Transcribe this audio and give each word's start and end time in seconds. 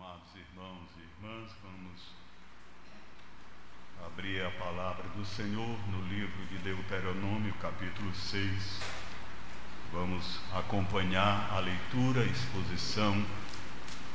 amados 0.00 0.28
irmãos 0.36 0.88
e 0.96 1.26
irmãs, 1.26 1.50
vamos 1.60 2.00
abrir 4.06 4.46
a 4.46 4.50
palavra 4.52 5.02
do 5.08 5.24
Senhor 5.24 5.76
no 5.88 6.02
livro 6.06 6.46
de 6.46 6.58
Deuteronômio, 6.58 7.52
capítulo 7.54 8.14
6. 8.14 8.80
Vamos 9.92 10.38
acompanhar 10.54 11.52
a 11.52 11.58
leitura, 11.58 12.22
exposição 12.24 13.26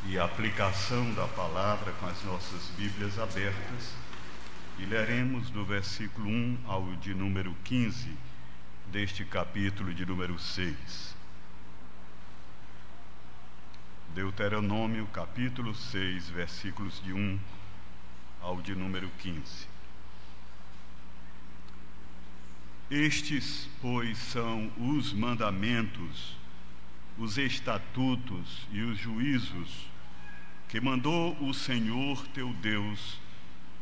e 0.08 0.18
aplicação 0.18 1.14
da 1.16 1.28
palavra 1.28 1.92
com 2.00 2.08
as 2.08 2.24
nossas 2.24 2.66
Bíblias 2.78 3.20
abertas 3.20 3.94
e 4.80 4.86
leremos 4.86 5.50
do 5.50 5.66
versículo 5.66 6.30
1 6.30 6.60
ao 6.66 6.96
de 6.96 7.14
número 7.14 7.54
15 7.66 8.10
deste 8.88 9.26
capítulo 9.26 9.94
de 9.94 10.06
número 10.06 10.40
6. 10.40 11.23
Deuteronômio 14.14 15.08
capítulo 15.08 15.74
6, 15.74 16.30
versículos 16.30 17.02
de 17.04 17.12
1 17.12 17.40
ao 18.42 18.62
de 18.62 18.76
número 18.76 19.10
15. 19.18 19.42
Estes, 22.92 23.68
pois, 23.82 24.20
são 24.20 24.72
os 24.78 25.12
mandamentos, 25.14 26.38
os 27.18 27.40
estatutos 27.40 28.68
e 28.72 28.84
os 28.84 29.00
juízos 29.00 29.88
que 30.70 30.80
mandou 30.80 31.36
o 31.42 31.52
Senhor 31.52 32.24
teu 32.28 32.54
Deus, 32.54 33.20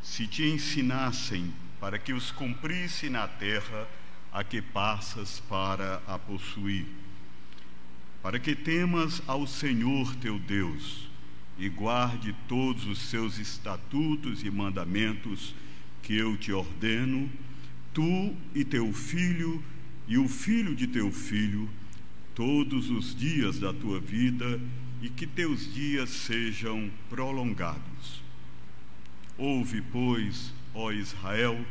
se 0.02 0.26
te 0.28 0.46
ensinassem 0.46 1.54
para 1.78 2.00
que 2.00 2.14
os 2.14 2.32
cumprisse 2.32 3.10
na 3.10 3.28
terra 3.28 3.86
a 4.32 4.46
que 4.46 4.62
passas 4.62 5.42
para 5.42 6.02
a 6.08 6.18
possuir 6.18 6.88
para 8.22 8.40
que 8.40 8.56
temas 8.56 9.22
ao 9.28 9.48
Senhor 9.48 10.16
teu 10.16 10.38
Deus 10.38 11.10
e 11.58 11.70
guarde 11.70 12.36
todos 12.48 12.86
os 12.86 13.00
seus 13.00 13.38
estatutos 13.38 14.44
e 14.44 14.50
mandamentos 14.50 15.54
que 16.02 16.16
eu 16.16 16.36
te 16.38 16.52
ordeno, 16.52 17.30
tu 17.94 18.36
e 18.56 18.64
teu 18.64 18.92
filho 18.94 19.64
e 20.08 20.18
o 20.18 20.28
filho 20.28 20.76
de 20.76 20.88
teu 20.88 21.12
filho, 21.12 21.70
todos 22.34 22.90
os 22.90 23.16
dias 23.16 23.60
da 23.60 23.72
tua 23.72 24.00
vida, 24.00 24.60
e 25.02 25.10
que 25.10 25.26
teus 25.26 25.74
dias 25.74 26.10
sejam 26.10 26.92
prolongados. 27.10 28.22
Ouve, 29.38 29.82
pois, 29.92 30.54
ó 30.74 30.92
Israel, 30.92 31.64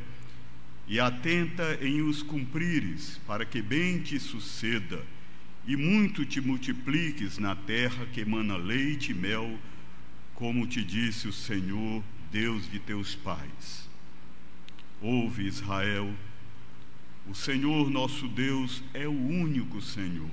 e 0.89 0.99
atenta 0.99 1.79
em 1.83 2.01
os 2.01 2.23
cumprires, 2.23 3.21
para 3.27 3.45
que 3.45 3.61
bem 3.61 4.01
te 4.01 4.19
suceda 4.19 5.05
e 5.67 5.77
muito 5.77 6.25
te 6.25 6.41
multipliques 6.41 7.39
na 7.39 7.55
terra 7.55 8.07
que 8.07 8.21
emana 8.21 8.57
leite 8.57 9.13
e 9.13 9.15
mel, 9.15 9.59
como 10.35 10.67
te 10.67 10.83
disse 10.83 11.29
o 11.29 11.33
Senhor, 11.33 12.03
Deus 12.33 12.71
de 12.71 12.79
teus 12.79 13.15
pais. 13.15 13.89
Ouve, 15.01 15.47
Israel, 15.47 16.13
o 17.29 17.35
Senhor 17.35 17.91
nosso 17.91 18.27
Deus 18.29 18.83
é 18.95 19.07
o 19.07 19.13
único 19.13 19.81
Senhor. 19.81 20.31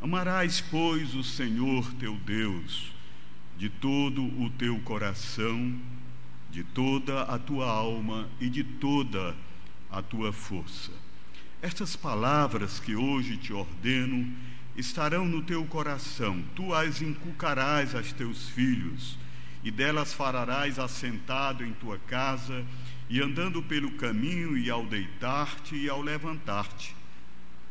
Amarás, 0.00 0.60
pois, 0.60 1.14
o 1.14 1.22
Senhor 1.22 1.92
teu 1.94 2.16
Deus 2.16 2.92
de 3.56 3.68
todo 3.68 4.22
o 4.22 4.48
teu 4.50 4.78
coração, 4.80 5.78
de 6.50 6.64
toda 6.64 7.22
a 7.22 7.38
tua 7.38 7.68
alma 7.68 8.28
e 8.40 8.48
de 8.48 8.64
toda 8.64 9.36
a 9.90 10.00
tua 10.02 10.32
força 10.32 11.09
estas 11.62 11.94
palavras 11.94 12.80
que 12.80 12.96
hoje 12.96 13.36
te 13.36 13.52
ordeno 13.52 14.32
estarão 14.76 15.26
no 15.26 15.42
teu 15.42 15.64
coração, 15.66 16.42
tu 16.54 16.74
as 16.74 17.02
inculcarás 17.02 17.94
aos 17.94 18.12
teus 18.12 18.48
filhos, 18.48 19.18
e 19.62 19.70
delas 19.70 20.14
farás 20.14 20.78
assentado 20.78 21.62
em 21.62 21.72
tua 21.74 21.98
casa, 21.98 22.64
e 23.10 23.20
andando 23.20 23.62
pelo 23.62 23.90
caminho, 23.92 24.56
e 24.56 24.70
ao 24.70 24.86
deitar-te 24.86 25.76
e 25.76 25.88
ao 25.88 26.00
levantar-te. 26.00 26.96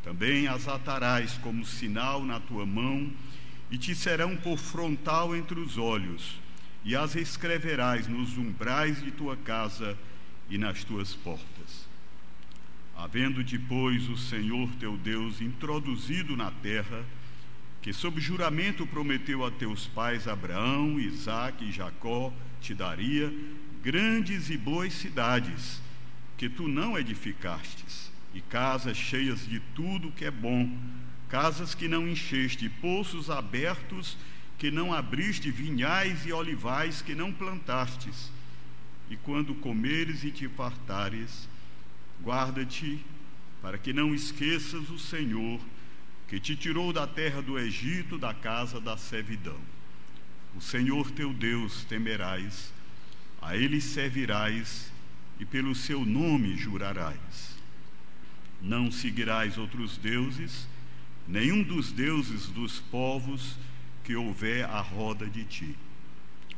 Também 0.04 0.48
as 0.48 0.68
atarás 0.68 1.40
como 1.40 1.66
sinal 1.66 2.24
na 2.24 2.40
tua 2.40 2.68
mão, 2.68 3.12
e 3.72 3.78
te 3.78 3.96
serão 3.96 4.36
por 4.38 4.58
frontal 4.60 5.36
entre 5.36 5.60
os 5.60 5.80
olhos, 5.80 6.40
e 6.86 6.96
as 6.96 7.16
escreverás 7.16 8.08
nos 8.08 8.38
umbrais 8.38 9.02
de 9.02 9.10
tua 9.10 9.36
casa 9.36 9.98
e 10.48 10.60
nas 10.60 10.84
tuas 10.84 11.14
portas 11.16 11.89
havendo 13.02 13.44
depois 13.44 14.10
o 14.10 14.18
Senhor 14.18 14.70
teu 14.76 14.98
Deus 14.98 15.40
introduzido 15.40 16.36
na 16.36 16.52
terra, 16.52 17.06
que 17.82 17.94
sob 17.94 18.20
juramento 18.20 18.86
prometeu 18.86 19.46
a 19.46 19.50
teus 19.50 19.88
pais 19.88 20.28
Abraão, 20.28 21.00
Isaque 21.00 21.66
e 21.66 21.72
Jacó, 21.72 22.34
te 22.60 22.74
daria 22.74 23.34
grandes 23.82 24.50
e 24.50 24.58
boas 24.58 24.94
cidades, 24.94 25.82
que 26.38 26.50
tu 26.50 26.68
não 26.68 26.98
edificastes, 26.98 28.12
e 28.34 28.42
casas 28.42 28.98
cheias 28.98 29.48
de 29.48 29.62
tudo 29.74 30.12
que 30.12 30.26
é 30.26 30.32
bom, 30.32 30.70
casas 31.30 31.74
que 31.74 31.88
não 31.88 32.06
encheste, 32.08 32.68
poços 32.68 33.30
abertos 33.30 34.18
que 34.58 34.70
não 34.70 34.94
abriste, 34.94 35.50
vinhais 35.50 36.26
e 36.26 36.34
olivais 36.34 37.02
que 37.02 37.16
não 37.16 37.32
plantastes. 37.32 38.30
E 39.10 39.16
quando 39.16 39.56
comeres 39.56 40.26
e 40.26 40.32
te 40.32 40.50
fartares, 40.50 41.49
Guarda-te 42.24 43.00
para 43.62 43.78
que 43.78 43.94
não 43.94 44.14
esqueças 44.14 44.90
o 44.90 45.00
Senhor 45.00 45.60
que 46.28 46.40
te 46.40 46.56
tirou 46.56 46.94
da 46.94 47.08
terra 47.08 47.42
do 47.42 47.58
Egito, 47.58 48.18
da 48.18 48.34
casa 48.34 48.80
da 48.80 48.98
servidão. 48.98 49.58
O 50.56 50.62
Senhor 50.62 51.10
teu 51.12 51.34
Deus 51.34 51.84
temerás, 51.86 52.72
a 53.42 53.56
ele 53.56 53.82
servirás 53.82 54.92
e 55.40 55.46
pelo 55.46 55.74
seu 55.74 56.06
nome 56.06 56.56
jurarás. 56.56 57.58
Não 58.62 58.92
seguirás 58.92 59.58
outros 59.58 59.98
deuses, 59.98 60.68
nenhum 61.28 61.64
dos 61.64 61.92
deuses 61.92 62.48
dos 62.48 62.80
povos 62.80 63.58
que 64.04 64.16
houver 64.16 64.66
à 64.66 64.82
roda 64.82 65.26
de 65.26 65.46
ti. 65.46 65.76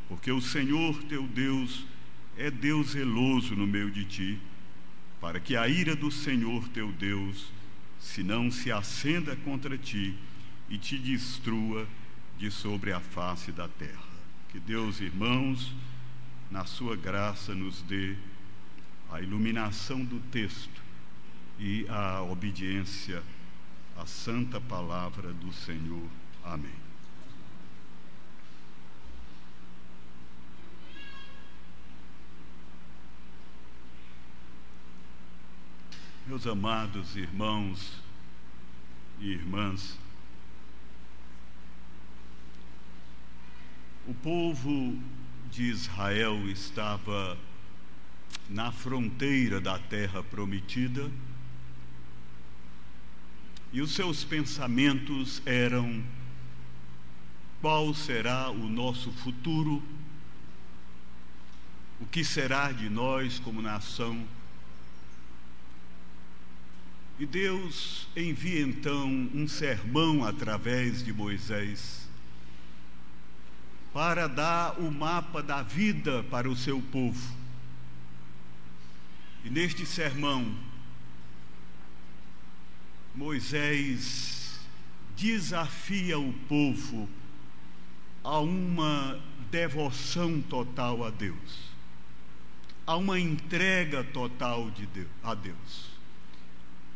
Porque 0.09 0.31
o 0.31 0.41
Senhor 0.41 1.01
teu 1.03 1.27
Deus 1.27 1.85
é 2.37 2.49
Deus 2.49 2.91
zeloso 2.91 3.55
no 3.55 3.67
meio 3.67 3.91
de 3.91 4.03
ti 4.05 4.39
para 5.21 5.39
que 5.39 5.55
a 5.55 5.67
ira 5.67 5.95
do 5.95 6.09
Senhor 6.11 6.67
teu 6.69 6.91
Deus 6.91 7.51
se 7.99 8.23
não 8.23 8.49
se 8.49 8.71
acenda 8.71 9.35
contra 9.35 9.77
ti 9.77 10.17
e 10.67 10.77
te 10.77 10.97
destrua 10.97 11.87
de 12.39 12.49
sobre 12.49 12.91
a 12.91 12.99
face 12.99 13.51
da 13.51 13.67
terra. 13.67 14.01
Que 14.49 14.59
Deus, 14.59 14.99
irmãos, 14.99 15.71
na 16.49 16.65
sua 16.65 16.95
graça 16.97 17.53
nos 17.53 17.83
dê 17.83 18.15
a 19.11 19.21
iluminação 19.21 20.03
do 20.03 20.19
texto 20.31 20.81
e 21.59 21.85
a 21.87 22.23
obediência 22.23 23.21
à 23.95 24.05
santa 24.07 24.59
palavra 24.59 25.31
do 25.31 25.53
Senhor. 25.53 26.09
Amém. 26.43 26.90
Meus 36.27 36.45
amados 36.45 37.15
irmãos 37.15 37.99
e 39.19 39.31
irmãs, 39.31 39.97
o 44.07 44.13
povo 44.13 44.99
de 45.49 45.63
Israel 45.63 46.47
estava 46.47 47.37
na 48.47 48.71
fronteira 48.71 49.59
da 49.59 49.79
terra 49.79 50.21
prometida 50.21 51.09
e 53.73 53.81
os 53.81 53.91
seus 53.91 54.23
pensamentos 54.23 55.41
eram: 55.43 56.03
qual 57.61 57.95
será 57.95 58.51
o 58.51 58.69
nosso 58.69 59.11
futuro? 59.11 59.81
O 61.99 62.05
que 62.05 62.23
será 62.23 62.71
de 62.71 62.89
nós 62.89 63.39
como 63.39 63.59
nação? 63.59 64.23
E 67.21 67.25
Deus 67.27 68.07
envia 68.17 68.61
então 68.61 69.07
um 69.07 69.47
sermão 69.47 70.25
através 70.25 71.05
de 71.05 71.13
Moisés 71.13 72.09
para 73.93 74.25
dar 74.25 74.79
o 74.79 74.91
mapa 74.91 75.43
da 75.43 75.61
vida 75.61 76.23
para 76.31 76.49
o 76.49 76.55
seu 76.55 76.81
povo. 76.81 77.21
E 79.45 79.51
neste 79.51 79.85
sermão, 79.85 80.51
Moisés 83.13 84.59
desafia 85.15 86.17
o 86.17 86.33
povo 86.49 87.07
a 88.23 88.39
uma 88.39 89.21
devoção 89.51 90.41
total 90.41 91.03
a 91.03 91.11
Deus, 91.11 91.69
a 92.87 92.95
uma 92.95 93.19
entrega 93.19 94.03
total 94.03 94.71
de 94.71 94.87
Deus, 94.87 95.09
a 95.21 95.35
Deus. 95.35 95.90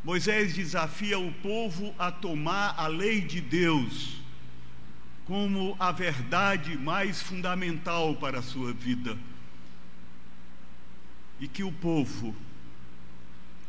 Moisés 0.05 0.53
desafia 0.53 1.17
o 1.17 1.33
povo 1.33 1.95
a 1.97 2.11
tomar 2.11 2.75
a 2.77 2.85
lei 2.85 3.21
de 3.21 3.41
Deus 3.41 4.21
como 5.25 5.75
a 5.79 5.91
verdade 5.91 6.77
mais 6.77 7.23
fundamental 7.23 8.15
para 8.15 8.37
a 8.37 8.43
sua 8.43 8.71
vida. 8.71 9.17
E 11.39 11.47
que 11.47 11.63
o 11.63 11.71
povo 11.71 12.35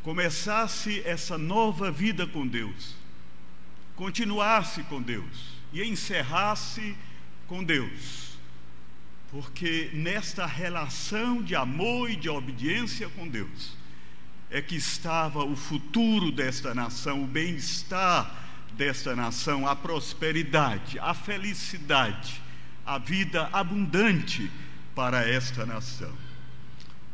começasse 0.02 1.00
essa 1.06 1.38
nova 1.38 1.90
vida 1.90 2.26
com 2.26 2.46
Deus, 2.46 2.94
continuasse 3.96 4.82
com 4.82 5.00
Deus 5.00 5.54
e 5.72 5.82
encerrasse 5.82 6.94
com 7.48 7.64
Deus. 7.64 8.36
Porque 9.30 9.90
nesta 9.94 10.44
relação 10.44 11.42
de 11.42 11.56
amor 11.56 12.10
e 12.10 12.16
de 12.16 12.28
obediência 12.28 13.08
com 13.08 13.26
Deus 13.26 13.75
é 14.50 14.62
que 14.62 14.76
estava 14.76 15.44
o 15.44 15.56
futuro 15.56 16.30
desta 16.30 16.74
nação, 16.74 17.24
o 17.24 17.26
bem-estar 17.26 18.44
desta 18.76 19.16
nação, 19.16 19.66
a 19.66 19.74
prosperidade, 19.74 20.98
a 20.98 21.14
felicidade, 21.14 22.40
a 22.84 22.98
vida 22.98 23.48
abundante 23.52 24.50
para 24.94 25.28
esta 25.28 25.66
nação. 25.66 26.12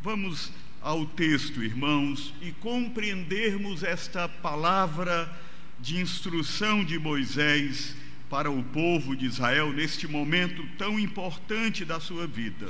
Vamos 0.03 0.53
ao 0.81 1.07
texto, 1.07 1.63
irmãos, 1.63 2.35
e 2.43 2.53
compreendermos 2.53 3.83
esta 3.83 4.29
palavra 4.29 5.33
de 5.81 6.01
instrução 6.01 6.85
de 6.85 6.99
Moisés 6.99 7.97
para 8.29 8.51
o 8.51 8.63
povo 8.65 9.15
de 9.15 9.27
Israel 9.27 9.73
neste 9.73 10.09
momento 10.09 10.67
tão 10.77 10.99
importante 10.99 11.85
da 11.85 12.01
sua 12.01 12.27
vida. 12.27 12.69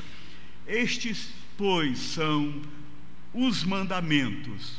Estes, 0.66 1.32
pois, 1.56 1.98
são 1.98 2.60
os 3.34 3.64
mandamentos, 3.64 4.76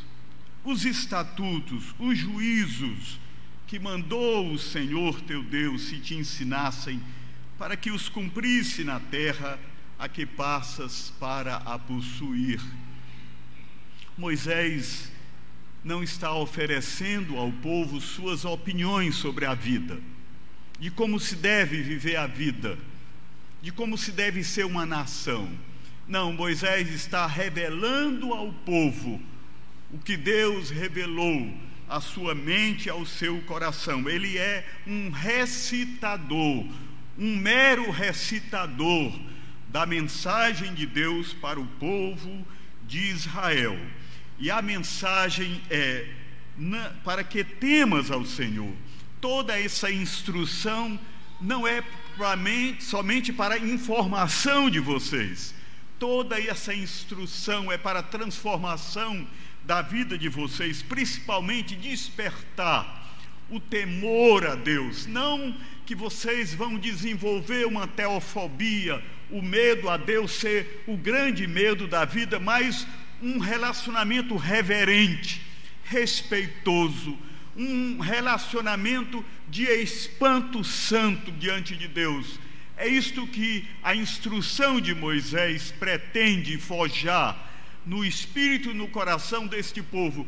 os 0.64 0.86
estatutos, 0.86 1.94
os 2.00 2.18
juízos, 2.18 3.20
que 3.68 3.80
mandou 3.80 4.52
o 4.52 4.60
Senhor 4.60 5.20
teu 5.22 5.44
Deus 5.44 5.84
se 5.84 5.98
te 5.98 6.16
ensinassem, 6.16 7.02
para 7.58 7.76
que 7.76 7.92
os 7.92 8.10
cumprisse 8.10 8.84
na 8.84 9.00
terra 9.00 9.60
a 9.98 10.08
que 10.08 10.26
passas 10.26 11.14
para 11.20 11.58
a 11.58 11.80
possuir. 11.80 12.62
Moisés 14.18 15.12
não 15.84 16.04
está 16.04 16.34
oferecendo 16.34 17.38
ao 17.38 17.52
povo 17.52 18.00
suas 18.00 18.46
opiniões 18.46 19.16
sobre 19.16 19.46
a 19.46 19.54
vida, 19.54 20.00
de 20.80 20.92
como 20.92 21.20
se 21.20 21.36
deve 21.36 21.82
viver 21.82 22.16
a 22.16 22.28
vida, 22.28 22.78
de 23.62 23.72
como 23.72 23.98
se 23.98 24.12
deve 24.12 24.44
ser 24.44 24.66
uma 24.66 24.86
nação. 24.86 25.50
Não, 26.08 26.34
Moisés 26.34 26.90
está 26.90 27.26
revelando 27.26 28.34
ao 28.34 28.52
povo 28.52 29.22
o 29.92 29.98
que 30.00 30.18
Deus 30.18 30.70
revelou 30.70 31.54
a 31.88 32.02
sua 32.02 32.36
mente 32.36 32.90
ao 32.90 33.06
seu 33.06 33.40
coração. 33.44 34.10
Ele 34.10 34.38
é 34.38 34.66
um 34.86 35.10
recitador, 35.10 36.66
um 37.18 37.38
mero 37.38 37.90
recitador 37.90 39.14
da 39.70 39.86
mensagem 39.86 40.74
de 40.74 40.86
Deus 40.86 41.34
para 41.34 41.60
o 41.60 41.66
povo 41.66 42.46
de 42.86 43.00
Israel. 43.00 43.80
E 44.38 44.52
a 44.52 44.62
mensagem 44.62 45.62
é 45.70 46.08
para 47.04 47.24
que 47.24 47.44
temas 47.44 48.12
ao 48.12 48.26
Senhor. 48.26 48.74
Toda 49.22 49.58
essa 49.58 49.90
instrução 49.90 51.00
não 51.40 51.66
é 51.66 51.82
somente 52.80 53.32
para 53.32 53.58
informação 53.58 54.70
de 54.70 54.80
vocês. 54.80 55.54
Toda 56.04 56.38
essa 56.38 56.74
instrução 56.74 57.72
é 57.72 57.78
para 57.78 58.04
transformação 58.04 59.26
da 59.64 59.82
vida 59.82 60.18
de 60.18 60.28
vocês, 60.28 60.82
principalmente 60.82 61.78
despertar 61.78 63.10
o 63.50 63.58
temor 63.58 64.46
a 64.46 64.54
Deus, 64.54 65.06
não 65.06 65.56
que 65.86 65.96
vocês 65.96 66.54
vão 66.54 66.78
desenvolver 66.78 67.66
uma 67.66 67.88
teofobia, 67.88 69.02
o 69.32 69.42
medo 69.42 69.90
a 69.90 69.96
Deus 69.96 70.34
ser 70.34 70.84
o 70.86 70.98
grande 70.98 71.48
medo 71.48 71.88
da 71.88 72.04
vida, 72.04 72.38
mas 72.38 72.86
um 73.22 73.40
relacionamento 73.40 74.36
reverente, 74.36 75.42
respeitoso, 75.86 77.18
um 77.56 78.00
relacionamento 78.00 79.24
de 79.48 79.64
espanto 79.64 80.66
santo 80.66 81.32
diante 81.32 81.78
de 81.78 81.88
Deus. 81.88 82.43
É 82.84 82.88
isto 82.90 83.26
que 83.26 83.66
a 83.82 83.96
instrução 83.96 84.82
de 84.82 84.94
Moisés 84.94 85.72
pretende 85.72 86.58
forjar 86.58 87.50
no 87.86 88.04
espírito 88.04 88.72
e 88.72 88.74
no 88.74 88.90
coração 88.90 89.48
deste 89.48 89.82
povo 89.82 90.28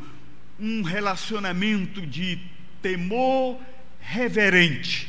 um 0.58 0.80
relacionamento 0.80 2.06
de 2.06 2.38
temor 2.80 3.60
reverente, 4.00 5.06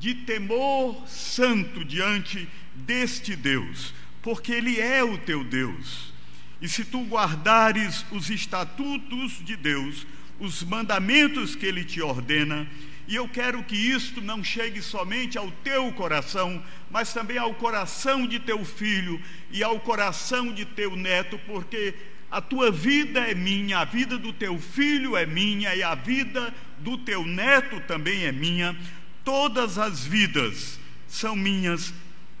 de 0.00 0.12
temor 0.12 1.06
santo 1.06 1.84
diante 1.84 2.48
deste 2.74 3.36
Deus, 3.36 3.94
porque 4.20 4.50
Ele 4.50 4.80
é 4.80 5.04
o 5.04 5.16
teu 5.18 5.44
Deus. 5.44 6.12
E 6.60 6.68
se 6.68 6.84
tu 6.84 7.04
guardares 7.04 8.04
os 8.10 8.28
estatutos 8.28 9.40
de 9.44 9.54
Deus, 9.54 10.04
os 10.40 10.64
mandamentos 10.64 11.54
que 11.54 11.64
Ele 11.64 11.84
te 11.84 12.02
ordena, 12.02 12.66
e 13.08 13.14
eu 13.14 13.28
quero 13.28 13.62
que 13.62 13.76
isto 13.76 14.20
não 14.20 14.42
chegue 14.42 14.82
somente 14.82 15.38
ao 15.38 15.50
teu 15.62 15.92
coração, 15.92 16.62
mas 16.90 17.12
também 17.12 17.38
ao 17.38 17.54
coração 17.54 18.26
de 18.26 18.40
teu 18.40 18.64
filho 18.64 19.20
e 19.50 19.62
ao 19.62 19.78
coração 19.78 20.52
de 20.52 20.64
teu 20.64 20.96
neto, 20.96 21.38
porque 21.46 21.94
a 22.30 22.40
tua 22.40 22.70
vida 22.72 23.20
é 23.20 23.34
minha, 23.34 23.78
a 23.78 23.84
vida 23.84 24.18
do 24.18 24.32
teu 24.32 24.58
filho 24.58 25.16
é 25.16 25.24
minha 25.24 25.74
e 25.74 25.82
a 25.82 25.94
vida 25.94 26.52
do 26.78 26.98
teu 26.98 27.24
neto 27.24 27.80
também 27.80 28.24
é 28.24 28.32
minha. 28.32 28.76
Todas 29.24 29.78
as 29.78 30.04
vidas 30.04 30.80
são 31.06 31.36
minhas 31.36 31.94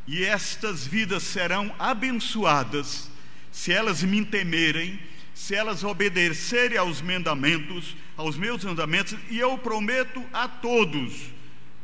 e 0.06 0.24
estas 0.24 0.86
vidas 0.86 1.22
serão 1.22 1.72
abençoadas 1.78 3.08
se 3.52 3.72
elas 3.72 4.02
me 4.02 4.24
temerem, 4.24 4.98
se 5.32 5.54
elas 5.54 5.84
obedecerem 5.84 6.76
aos 6.76 7.00
mandamentos 7.00 7.96
aos 8.16 8.36
meus 8.36 8.64
mandamentos, 8.64 9.16
e 9.30 9.38
eu 9.38 9.58
prometo 9.58 10.24
a 10.32 10.48
todos 10.48 11.36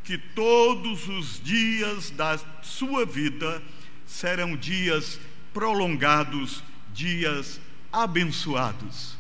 que 0.05 0.19
todos 0.19 1.09
os 1.09 1.41
dias 1.43 2.11
da 2.11 2.39
sua 2.63 3.07
vida 3.07 3.63
serão 4.07 4.57
dias 4.57 5.21
prolongados, 5.53 6.63
dias 6.93 7.61
abençoados. 7.93 9.17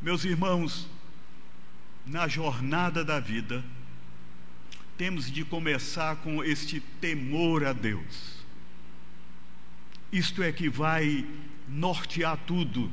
Meus 0.00 0.24
irmãos, 0.24 0.88
na 2.06 2.28
jornada 2.28 3.04
da 3.04 3.18
vida, 3.18 3.64
temos 4.96 5.30
de 5.30 5.44
começar 5.44 6.16
com 6.16 6.42
este 6.42 6.80
temor 7.00 7.64
a 7.64 7.72
Deus. 7.72 8.38
Isto 10.12 10.42
é 10.42 10.52
que 10.52 10.68
vai 10.68 11.26
nortear 11.68 12.38
tudo 12.46 12.90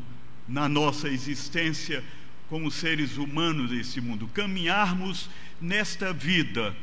na 0.48 0.68
nossa 0.68 1.08
existência 1.08 2.04
como 2.50 2.70
seres 2.70 3.18
humanos 3.18 3.72
desse 3.72 4.00
mundo, 4.00 4.28
caminharmos 4.28 5.30
nesta 5.60 6.14
vida 6.14 6.76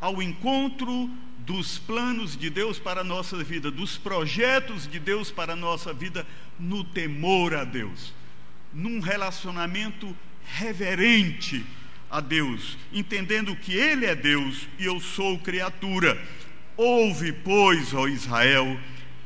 ao 0.00 0.22
encontro 0.22 1.10
dos 1.38 1.78
planos 1.78 2.36
de 2.36 2.48
Deus 2.48 2.78
para 2.78 3.02
a 3.02 3.04
nossa 3.04 3.42
vida, 3.42 3.70
dos 3.70 3.98
projetos 3.98 4.88
de 4.88 4.98
Deus 4.98 5.30
para 5.30 5.52
a 5.52 5.56
nossa 5.56 5.92
vida, 5.92 6.26
no 6.58 6.84
temor 6.84 7.54
a 7.54 7.64
Deus, 7.64 8.14
num 8.72 9.00
relacionamento 9.00 10.16
reverente 10.44 11.64
a 12.10 12.20
Deus, 12.20 12.76
entendendo 12.92 13.56
que 13.56 13.74
Ele 13.74 14.06
é 14.06 14.14
Deus 14.14 14.68
e 14.78 14.84
eu 14.84 15.00
sou 15.00 15.38
criatura. 15.38 16.20
Ouve, 16.76 17.32
pois, 17.32 17.92
ó 17.92 18.06
Israel, 18.06 18.78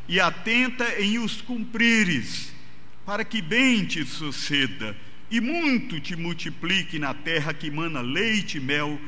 e 0.09 0.21
atenta 0.21 1.01
em 1.01 1.19
os 1.19 1.41
cumprires, 1.41 2.53
para 3.05 3.25
que 3.25 3.41
bem 3.41 3.85
te 3.85 4.05
suceda 4.05 4.97
e 5.31 5.41
muito 5.41 6.01
te 6.01 6.15
multiplique 6.15 6.99
na 6.99 7.13
terra 7.13 7.53
que 7.53 7.71
mana 7.71 8.01
leite 8.01 8.59
e 8.59 8.61
mel, 8.61 9.01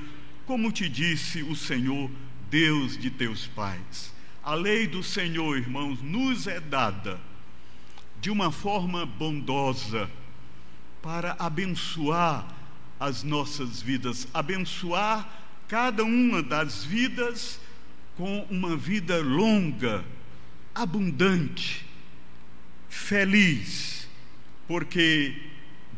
como 0.46 0.72
te 0.72 0.88
disse 0.88 1.42
o 1.42 1.54
Senhor, 1.54 2.10
Deus 2.50 2.98
de 2.98 3.10
teus 3.10 3.46
pais. 3.46 4.12
A 4.42 4.54
lei 4.54 4.86
do 4.86 5.02
Senhor, 5.02 5.56
irmãos, 5.56 6.00
nos 6.02 6.46
é 6.46 6.58
dada 6.58 7.20
de 8.20 8.30
uma 8.30 8.50
forma 8.50 9.06
bondosa 9.06 10.10
para 11.02 11.36
abençoar 11.38 12.46
as 12.98 13.22
nossas 13.22 13.80
vidas, 13.80 14.26
abençoar 14.34 15.28
cada 15.68 16.02
uma 16.02 16.42
das 16.42 16.84
vidas 16.84 17.60
com 18.16 18.40
uma 18.50 18.76
vida 18.76 19.22
longa, 19.22 20.04
abundante, 20.74 21.86
feliz, 22.88 24.08
porque 24.66 25.47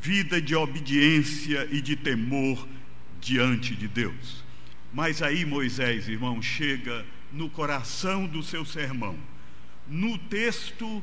vida 0.01 0.41
de 0.41 0.55
obediência 0.55 1.69
e 1.71 1.81
de 1.81 1.95
temor 1.95 2.67
diante 3.21 3.75
de 3.75 3.87
Deus. 3.87 4.43
Mas 4.93 5.23
aí 5.23 5.45
Moisés, 5.45 6.09
irmão, 6.09 6.41
chega 6.41 7.05
no 7.33 7.49
coração 7.49 8.27
do 8.27 8.43
seu 8.43 8.65
sermão, 8.65 9.17
no 9.87 10.17
texto 10.17 11.03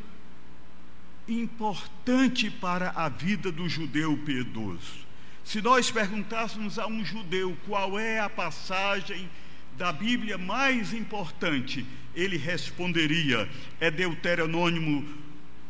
importante 1.27 2.49
para 2.49 2.89
a 2.91 3.07
vida 3.07 3.51
do 3.51 3.69
judeu 3.69 4.17
piedoso. 4.17 5.05
Se 5.43 5.61
nós 5.61 5.91
perguntássemos 5.91 6.79
a 6.79 6.87
um 6.87 7.05
judeu 7.05 7.55
qual 7.65 7.97
é 7.99 8.19
a 8.19 8.29
passagem 8.29 9.29
da 9.77 9.93
Bíblia 9.93 10.37
mais 10.37 10.93
importante, 10.93 11.85
ele 12.15 12.35
responderia. 12.35 13.47
É 13.79 13.91
Deuteronômio, 13.91 15.07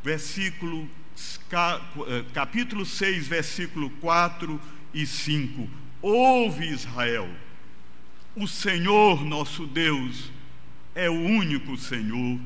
versículo, 0.04 0.90
capítulo 2.34 2.86
6, 2.86 3.28
versículo 3.28 3.90
4 3.90 4.60
e 4.94 5.06
5. 5.06 5.70
Ouve 6.02 6.68
Israel, 6.68 7.30
o 8.36 8.48
Senhor 8.48 9.26
nosso 9.26 9.66
Deus 9.66 10.32
é 10.94 11.10
o 11.10 11.20
único 11.20 11.78
Senhor. 11.78 12.40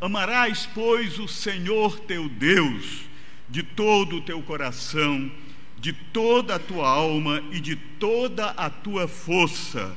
Amarás, 0.00 0.68
pois, 0.74 1.18
o 1.18 1.28
Senhor 1.28 2.00
teu 2.00 2.28
Deus 2.28 3.02
de 3.48 3.62
todo 3.62 4.16
o 4.16 4.20
teu 4.20 4.42
coração, 4.42 5.30
de 5.78 5.92
toda 5.92 6.56
a 6.56 6.58
tua 6.58 6.88
alma 6.88 7.42
e 7.52 7.60
de 7.60 7.76
toda 7.76 8.50
a 8.50 8.70
tua 8.70 9.06
força. 9.06 9.96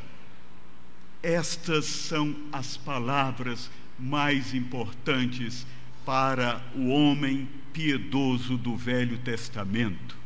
Estas 1.24 1.86
são 1.86 2.36
as 2.52 2.78
palavras 2.78 3.70
mais 3.98 4.54
importantes 4.54 5.66
para 6.06 6.62
o 6.76 6.90
homem 6.90 7.48
piedoso 7.78 8.58
do 8.58 8.76
Velho 8.76 9.20
Testamento. 9.20 10.18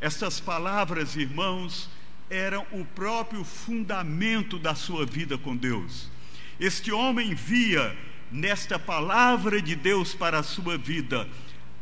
Estas 0.00 0.40
palavras, 0.40 1.14
irmãos, 1.14 1.88
eram 2.28 2.66
o 2.72 2.84
próprio 2.84 3.44
fundamento 3.44 4.58
da 4.58 4.74
sua 4.74 5.06
vida 5.06 5.38
com 5.38 5.56
Deus. 5.56 6.10
Este 6.58 6.90
homem 6.90 7.32
via 7.32 7.96
nesta 8.28 8.76
palavra 8.76 9.62
de 9.62 9.76
Deus 9.76 10.14
para 10.14 10.40
a 10.40 10.42
sua 10.42 10.76
vida 10.76 11.28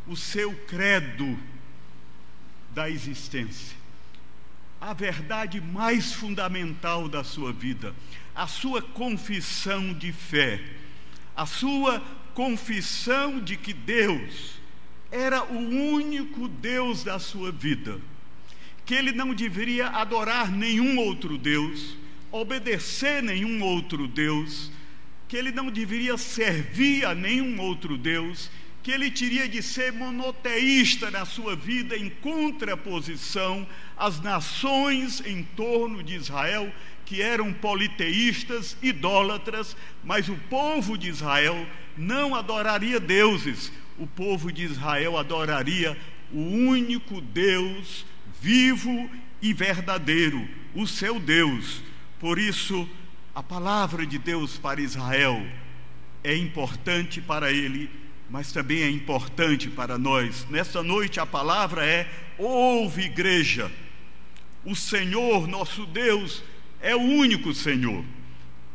o 0.06 0.14
seu 0.14 0.52
credo 0.66 1.38
da 2.74 2.90
existência, 2.90 3.78
a 4.78 4.92
verdade 4.92 5.58
mais 5.58 6.12
fundamental 6.12 7.08
da 7.08 7.24
sua 7.24 7.50
vida, 7.50 7.94
a 8.34 8.46
sua 8.46 8.82
confissão 8.82 9.94
de 9.94 10.12
fé, 10.12 10.62
a 11.34 11.46
sua 11.46 11.98
confissão 12.34 13.40
de 13.40 13.56
que 13.56 13.72
Deus 13.72 14.57
era 15.10 15.42
o 15.44 15.58
único 15.58 16.48
Deus 16.48 17.02
da 17.02 17.18
sua 17.18 17.50
vida, 17.50 18.00
que 18.84 18.94
ele 18.94 19.12
não 19.12 19.34
deveria 19.34 19.88
adorar 19.88 20.50
nenhum 20.50 20.98
outro 20.98 21.38
Deus, 21.38 21.96
obedecer 22.30 23.22
nenhum 23.22 23.62
outro 23.62 24.06
Deus, 24.06 24.70
que 25.26 25.36
ele 25.36 25.52
não 25.52 25.70
deveria 25.70 26.16
servir 26.16 27.04
a 27.04 27.14
nenhum 27.14 27.60
outro 27.60 27.96
Deus, 27.96 28.50
que 28.82 28.92
ele 28.92 29.10
teria 29.10 29.46
de 29.46 29.62
ser 29.62 29.92
monoteísta 29.92 31.10
na 31.10 31.24
sua 31.26 31.54
vida, 31.54 31.96
em 31.96 32.08
contraposição 32.08 33.66
às 33.96 34.20
nações 34.20 35.22
em 35.26 35.42
torno 35.42 36.02
de 36.02 36.14
Israel, 36.14 36.72
que 37.04 37.20
eram 37.20 37.52
politeístas, 37.52 38.76
idólatras, 38.82 39.76
mas 40.04 40.28
o 40.28 40.36
povo 40.48 40.96
de 40.96 41.08
Israel 41.08 41.66
não 41.96 42.34
adoraria 42.34 43.00
deuses, 43.00 43.72
o 43.98 44.06
povo 44.06 44.52
de 44.52 44.64
Israel 44.64 45.16
adoraria 45.16 45.96
o 46.32 46.40
único 46.40 47.20
Deus 47.20 48.06
vivo 48.40 49.10
e 49.42 49.52
verdadeiro, 49.52 50.46
o 50.74 50.86
seu 50.86 51.18
Deus. 51.18 51.82
Por 52.20 52.38
isso, 52.38 52.88
a 53.34 53.42
palavra 53.42 54.06
de 54.06 54.18
Deus 54.18 54.58
para 54.58 54.80
Israel 54.80 55.44
é 56.22 56.36
importante 56.36 57.20
para 57.20 57.52
ele, 57.52 57.90
mas 58.30 58.52
também 58.52 58.82
é 58.82 58.90
importante 58.90 59.68
para 59.68 59.96
nós. 59.96 60.46
Nesta 60.50 60.82
noite, 60.82 61.20
a 61.20 61.26
palavra 61.26 61.84
é: 61.84 62.08
ouve, 62.36 63.02
igreja, 63.02 63.70
o 64.64 64.74
Senhor 64.74 65.46
nosso 65.46 65.86
Deus 65.86 66.42
é 66.80 66.94
o 66.94 67.00
único 67.00 67.54
Senhor. 67.54 68.04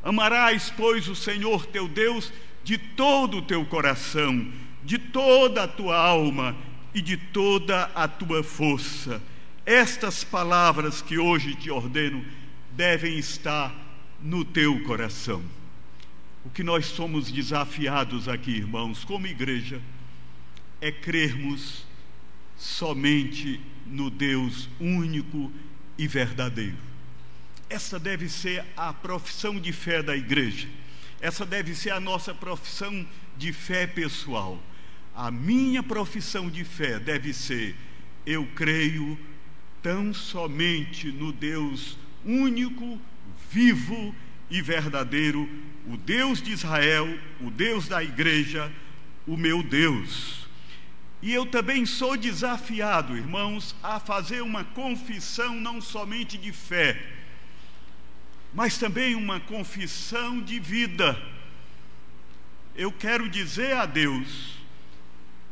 Amarás, 0.03 0.73
pois, 0.75 1.07
o 1.07 1.15
Senhor 1.15 1.65
teu 1.67 1.87
Deus 1.87 2.31
de 2.63 2.77
todo 2.77 3.37
o 3.37 3.41
teu 3.41 3.63
coração 3.65 4.51
de 4.83 4.97
toda 4.97 5.63
a 5.63 5.67
tua 5.67 5.97
alma 5.97 6.55
e 6.93 7.01
de 7.01 7.17
toda 7.17 7.85
a 7.95 8.07
tua 8.07 8.43
força. 8.43 9.21
Estas 9.65 10.23
palavras 10.23 11.01
que 11.01 11.17
hoje 11.17 11.55
te 11.55 11.71
ordeno 11.71 12.23
devem 12.71 13.17
estar 13.17 13.73
no 14.21 14.43
teu 14.43 14.83
coração. 14.83 15.41
O 16.45 16.49
que 16.49 16.63
nós 16.63 16.87
somos 16.87 17.31
desafiados 17.31 18.27
aqui, 18.27 18.51
irmãos, 18.51 19.05
como 19.05 19.25
igreja, 19.25 19.81
é 20.81 20.91
crermos 20.91 21.85
somente 22.57 23.59
no 23.87 24.09
Deus 24.09 24.69
único 24.79 25.51
e 25.97 26.07
verdadeiro. 26.07 26.77
Essa 27.69 27.97
deve 27.97 28.27
ser 28.27 28.65
a 28.75 28.91
profissão 28.91 29.57
de 29.57 29.71
fé 29.71 30.03
da 30.03 30.15
igreja. 30.15 30.67
Essa 31.21 31.45
deve 31.45 31.73
ser 31.73 31.91
a 31.91 31.99
nossa 31.99 32.33
profissão 32.33 33.07
de 33.37 33.53
fé 33.53 33.87
pessoal 33.87 34.61
a 35.15 35.29
minha 35.29 35.83
profissão 35.83 36.49
de 36.49 36.63
fé 36.63 36.99
deve 36.99 37.33
ser: 37.33 37.75
eu 38.25 38.47
creio 38.55 39.17
tão 39.81 40.13
somente 40.13 41.07
no 41.07 41.31
Deus 41.31 41.97
único, 42.25 42.99
vivo 43.51 44.15
e 44.49 44.61
verdadeiro, 44.61 45.47
o 45.87 45.97
Deus 45.97 46.41
de 46.41 46.51
Israel, 46.51 47.07
o 47.41 47.51
Deus 47.51 47.87
da 47.87 48.03
igreja, 48.03 48.71
o 49.27 49.35
meu 49.35 49.61
Deus. 49.61 50.47
E 51.21 51.33
eu 51.33 51.45
também 51.45 51.85
sou 51.85 52.17
desafiado, 52.17 53.15
irmãos, 53.15 53.75
a 53.81 53.99
fazer 53.99 54.41
uma 54.41 54.63
confissão 54.63 55.55
não 55.55 55.79
somente 55.79 56.37
de 56.37 56.51
fé, 56.51 57.01
mas 58.53 58.77
também 58.77 59.15
uma 59.15 59.39
confissão 59.39 60.41
de 60.41 60.59
vida. 60.59 61.21
Eu 62.75 62.91
quero 62.91 63.29
dizer 63.29 63.73
a 63.77 63.85
Deus 63.85 64.62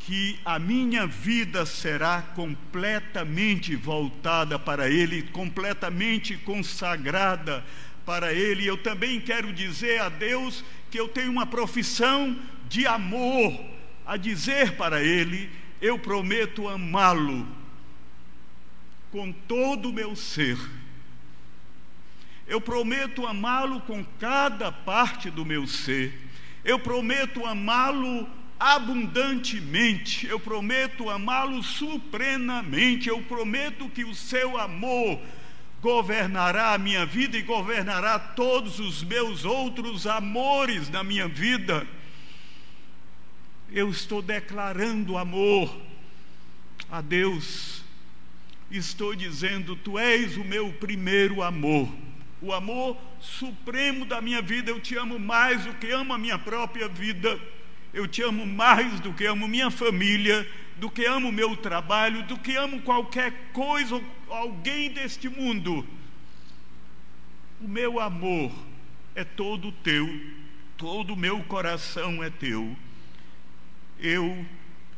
que 0.06 0.40
a 0.44 0.58
minha 0.58 1.06
vida 1.06 1.66
será 1.66 2.22
completamente 2.22 3.76
voltada 3.76 4.58
para 4.58 4.90
Ele, 4.90 5.22
completamente 5.24 6.36
consagrada 6.38 7.64
para 8.06 8.34
Ele. 8.34 8.66
Eu 8.66 8.78
também 8.78 9.20
quero 9.20 9.54
dizer 9.54 10.02
a 10.02 10.10
Deus 10.10 10.64
que 10.90 11.00
eu 11.00 11.08
tenho 11.08 11.32
uma 11.32 11.46
profissão 11.46 12.38
de 12.68 12.88
amor 12.88 13.60
a 14.06 14.18
dizer 14.18 14.76
para 14.76 15.04
Ele: 15.04 15.50
eu 15.80 16.00
prometo 16.00 16.68
amá-lo 16.68 17.48
com 19.12 19.32
todo 19.32 19.90
o 19.90 19.94
meu 19.94 20.16
ser. 20.16 20.58
Eu 22.48 22.60
prometo 22.60 23.26
amá-lo 23.26 23.82
com 23.82 24.04
cada 24.20 24.72
parte 24.72 25.30
do 25.30 25.46
meu 25.46 25.68
ser. 25.68 26.20
Eu 26.66 26.80
prometo 26.80 27.46
amá-lo 27.46 28.28
abundantemente, 28.62 30.28
eu 30.28 30.40
prometo 30.40 31.10
amá-lo 31.10 31.64
supremamente, 31.64 33.10
eu 33.10 33.20
prometo 33.24 33.90
que 33.90 34.04
o 34.04 34.14
seu 34.14 34.56
amor 34.56 35.20
governará 35.82 36.76
a 36.76 36.78
minha 36.78 37.04
vida 37.04 37.36
e 37.36 37.42
governará 37.42 38.20
todos 38.20 38.80
os 38.80 39.04
meus 39.04 39.46
outros 39.46 40.06
amores 40.06 40.92
na 40.92 41.04
minha 41.04 41.28
vida. 41.28 41.88
Eu 43.72 43.90
estou 43.90 44.22
declarando 44.22 45.18
amor 45.18 45.76
a 46.92 47.02
Deus, 47.02 47.84
estou 48.70 49.16
dizendo: 49.16 49.76
Tu 49.76 49.98
és 49.98 50.38
o 50.38 50.44
meu 50.44 50.72
primeiro 50.74 51.42
amor, 51.42 51.92
o 52.40 52.54
amor 52.54 52.96
supremo 53.20 54.06
da 54.06 54.22
minha 54.22 54.40
vida. 54.40 54.70
Eu 54.70 54.80
te 54.80 54.96
amo 54.96 55.18
mais 55.18 55.66
do 55.66 55.74
que 55.74 55.90
amo 55.90 56.14
a 56.14 56.18
minha 56.20 56.38
própria 56.38 56.88
vida. 56.88 57.42
Eu 57.94 58.08
te 58.08 58.22
amo 58.22 58.46
mais 58.46 59.00
do 59.02 59.14
que 59.14 59.26
amo 59.26 59.48
minha 59.48 59.70
família, 59.70 60.48
do 60.78 60.90
que 60.90 61.06
amo 61.06 61.32
meu 61.32 61.58
trabalho, 61.58 62.24
do 62.24 62.38
que 62.38 62.56
amo 62.56 62.82
qualquer 62.82 63.52
coisa 63.52 63.96
ou 63.96 64.04
alguém 64.30 64.92
deste 64.92 65.28
mundo. 65.28 65.86
O 67.60 67.68
meu 67.68 68.00
amor 68.00 68.52
é 69.14 69.24
todo 69.24 69.72
teu, 69.72 70.08
todo 70.78 71.14
o 71.14 71.18
meu 71.18 71.44
coração 71.44 72.24
é 72.24 72.30
teu. 72.30 72.76
Eu 74.00 74.46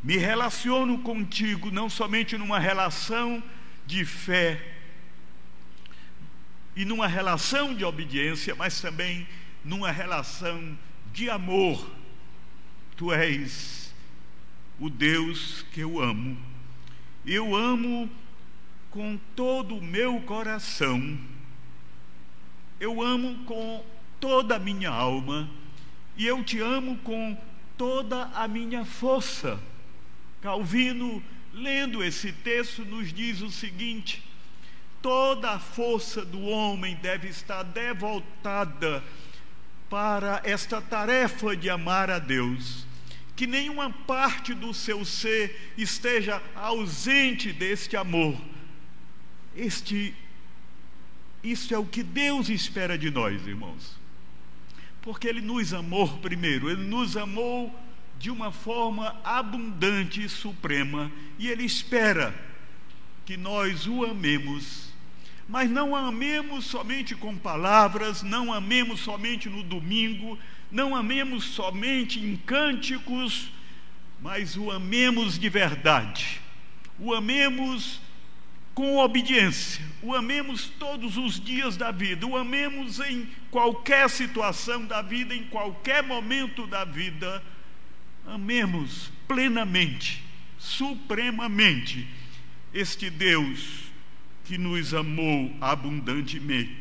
me 0.03 0.17
relaciono 0.17 0.99
contigo 0.99 1.71
não 1.71 1.89
somente 1.89 2.37
numa 2.37 2.59
relação 2.59 3.43
de 3.85 4.05
fé 4.05 4.61
e 6.75 6.85
numa 6.85 7.07
relação 7.07 7.73
de 7.73 7.83
obediência, 7.83 8.53
mas 8.55 8.79
também 8.79 9.27
numa 9.65 9.91
relação 9.91 10.77
de 11.11 11.29
amor 11.29 12.02
Tu 13.03 13.11
és 13.11 13.93
o 14.79 14.89
Deus 14.89 15.65
que 15.73 15.81
eu 15.81 16.01
amo. 16.01 16.37
Eu 17.25 17.53
amo 17.53 18.09
com 18.89 19.19
todo 19.35 19.75
o 19.75 19.83
meu 19.83 20.21
coração. 20.21 21.19
Eu 22.79 23.01
amo 23.01 23.43
com 23.43 23.83
toda 24.21 24.55
a 24.55 24.59
minha 24.59 24.89
alma. 24.89 25.49
E 26.15 26.25
eu 26.25 26.45
te 26.45 26.61
amo 26.61 26.97
com 26.99 27.37
toda 27.77 28.23
a 28.27 28.47
minha 28.47 28.85
força. 28.85 29.59
Calvino, 30.41 31.21
lendo 31.51 32.01
esse 32.01 32.31
texto, 32.31 32.85
nos 32.85 33.11
diz 33.11 33.41
o 33.41 33.51
seguinte: 33.51 34.23
toda 35.01 35.51
a 35.51 35.59
força 35.59 36.23
do 36.23 36.39
homem 36.39 36.95
deve 37.01 37.27
estar 37.27 37.63
devotada 37.63 39.03
para 39.89 40.39
esta 40.45 40.81
tarefa 40.81 41.53
de 41.53 41.69
amar 41.69 42.09
a 42.09 42.17
Deus. 42.17 42.92
Que 43.35 43.47
nenhuma 43.47 43.89
parte 43.89 44.53
do 44.53 44.73
seu 44.73 45.03
ser 45.03 45.73
esteja 45.77 46.41
ausente 46.55 47.51
deste 47.51 47.97
amor. 47.97 48.39
Este 49.55 50.13
isso 51.43 51.73
é 51.73 51.77
o 51.77 51.85
que 51.85 52.01
Deus 52.01 52.47
espera 52.47 52.97
de 52.97 53.11
nós, 53.11 53.45
irmãos. 53.45 53.99
Porque 55.01 55.27
ele 55.27 55.41
nos 55.41 55.73
amou 55.73 56.07
primeiro, 56.19 56.69
ele 56.69 56.83
nos 56.83 57.17
amou 57.17 57.77
de 58.17 58.31
uma 58.31 58.53
forma 58.53 59.19
abundante 59.21 60.23
e 60.23 60.29
suprema, 60.29 61.11
e 61.37 61.49
ele 61.49 61.65
espera 61.65 62.33
que 63.25 63.35
nós 63.35 63.85
o 63.85 64.05
amemos 64.05 64.92
mas 65.47 65.69
não 65.69 65.95
amemos 65.95 66.65
somente 66.65 67.15
com 67.15 67.37
palavras, 67.37 68.23
não 68.23 68.53
amemos 68.53 69.01
somente 69.01 69.49
no 69.49 69.61
domingo, 69.63 70.37
não 70.71 70.95
amemos 70.95 71.43
somente 71.45 72.19
em 72.19 72.35
cânticos, 72.37 73.51
mas 74.21 74.55
o 74.55 74.71
amemos 74.71 75.37
de 75.37 75.49
verdade, 75.49 76.41
o 76.97 77.13
amemos 77.13 77.99
com 78.73 78.97
obediência, 78.97 79.85
o 80.01 80.15
amemos 80.15 80.67
todos 80.79 81.17
os 81.17 81.39
dias 81.39 81.77
da 81.77 81.91
vida, 81.91 82.25
o 82.25 82.37
amemos 82.37 82.99
em 82.99 83.27
qualquer 83.51 84.09
situação 84.09 84.85
da 84.85 85.01
vida, 85.01 85.35
em 85.35 85.43
qualquer 85.43 86.01
momento 86.01 86.65
da 86.65 86.85
vida, 86.85 87.43
amemos 88.25 89.11
plenamente, 89.27 90.23
supremamente 90.57 92.07
este 92.73 93.09
Deus 93.09 93.82
que 94.43 94.57
nos 94.57 94.93
amou 94.93 95.55
abundantemente. 95.61 96.77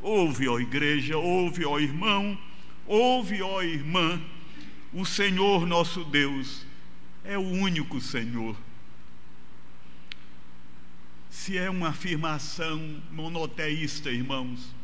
Ouve, 0.00 0.48
ó 0.48 0.58
igreja, 0.58 1.16
ouve, 1.16 1.64
ó 1.64 1.78
irmão, 1.78 2.38
ouve, 2.86 3.42
ó 3.42 3.62
irmã, 3.62 4.20
o 4.92 5.04
Senhor 5.04 5.66
nosso 5.66 6.04
Deus 6.04 6.64
é 7.24 7.36
o 7.36 7.42
único 7.42 8.00
Senhor. 8.00 8.56
Se 11.28 11.58
é 11.58 11.68
uma 11.68 11.88
afirmação 11.88 13.02
monoteísta, 13.10 14.10
irmãos, 14.10 14.74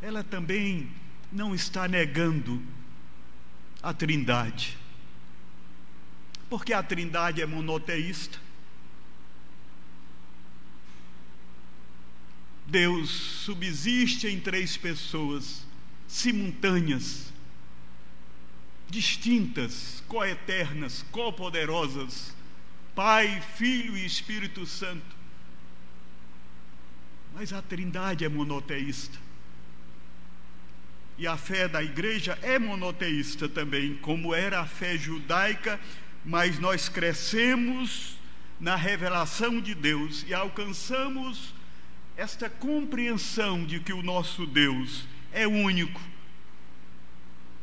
ela 0.00 0.24
também 0.24 0.88
não 1.30 1.54
está 1.54 1.86
negando 1.86 2.62
a 3.82 3.92
Trindade. 3.92 4.78
Porque 6.48 6.72
a 6.72 6.82
Trindade 6.82 7.42
é 7.42 7.46
monoteísta. 7.46 8.38
Deus 12.68 13.08
subsiste 13.08 14.26
em 14.26 14.38
três 14.38 14.76
pessoas 14.76 15.66
simultâneas, 16.06 17.32
distintas, 18.90 20.02
coeternas, 20.06 21.02
copoderosas, 21.10 22.36
Pai, 22.94 23.42
Filho 23.56 23.96
e 23.96 24.04
Espírito 24.04 24.66
Santo. 24.66 25.16
Mas 27.34 27.54
a 27.54 27.62
Trindade 27.62 28.26
é 28.26 28.28
monoteísta. 28.28 29.18
E 31.16 31.26
a 31.26 31.38
fé 31.38 31.68
da 31.68 31.82
igreja 31.82 32.38
é 32.42 32.58
monoteísta 32.58 33.48
também, 33.48 33.96
como 33.96 34.34
era 34.34 34.60
a 34.60 34.66
fé 34.66 34.98
judaica, 34.98 35.80
mas 36.22 36.58
nós 36.58 36.86
crescemos 36.86 38.18
na 38.60 38.76
revelação 38.76 39.58
de 39.58 39.74
Deus 39.74 40.22
e 40.28 40.34
alcançamos 40.34 41.56
esta 42.18 42.50
compreensão 42.50 43.64
de 43.64 43.78
que 43.78 43.92
o 43.92 44.02
nosso 44.02 44.44
Deus 44.44 45.06
é 45.32 45.46
único, 45.46 46.00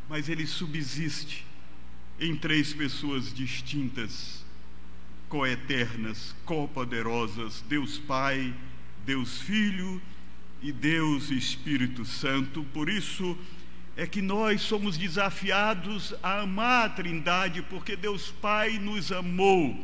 mas 0.08 0.30
ele 0.30 0.48
subsiste 0.48 1.46
em 2.18 2.34
três 2.38 2.74
pessoas 2.74 3.34
distintas, 3.34 4.46
coeternas, 5.28 6.34
copoderosas: 6.46 7.66
Deus 7.68 8.00
Pai, 8.00 8.56
Deus 9.06 9.42
Filho 9.42 10.02
e 10.62 10.72
Deus 10.72 11.32
Espírito 11.32 12.06
Santo. 12.06 12.64
Por 12.74 12.88
isso 12.88 13.38
é 13.98 14.08
que 14.08 14.22
nós 14.22 14.62
somos 14.62 14.96
desafiados 14.96 16.16
a 16.24 16.40
amar 16.44 16.86
a 16.86 16.90
Trindade, 16.92 17.62
porque 17.64 17.98
Deus 17.98 18.32
Pai 18.32 18.80
nos 18.80 19.12
amou 19.12 19.78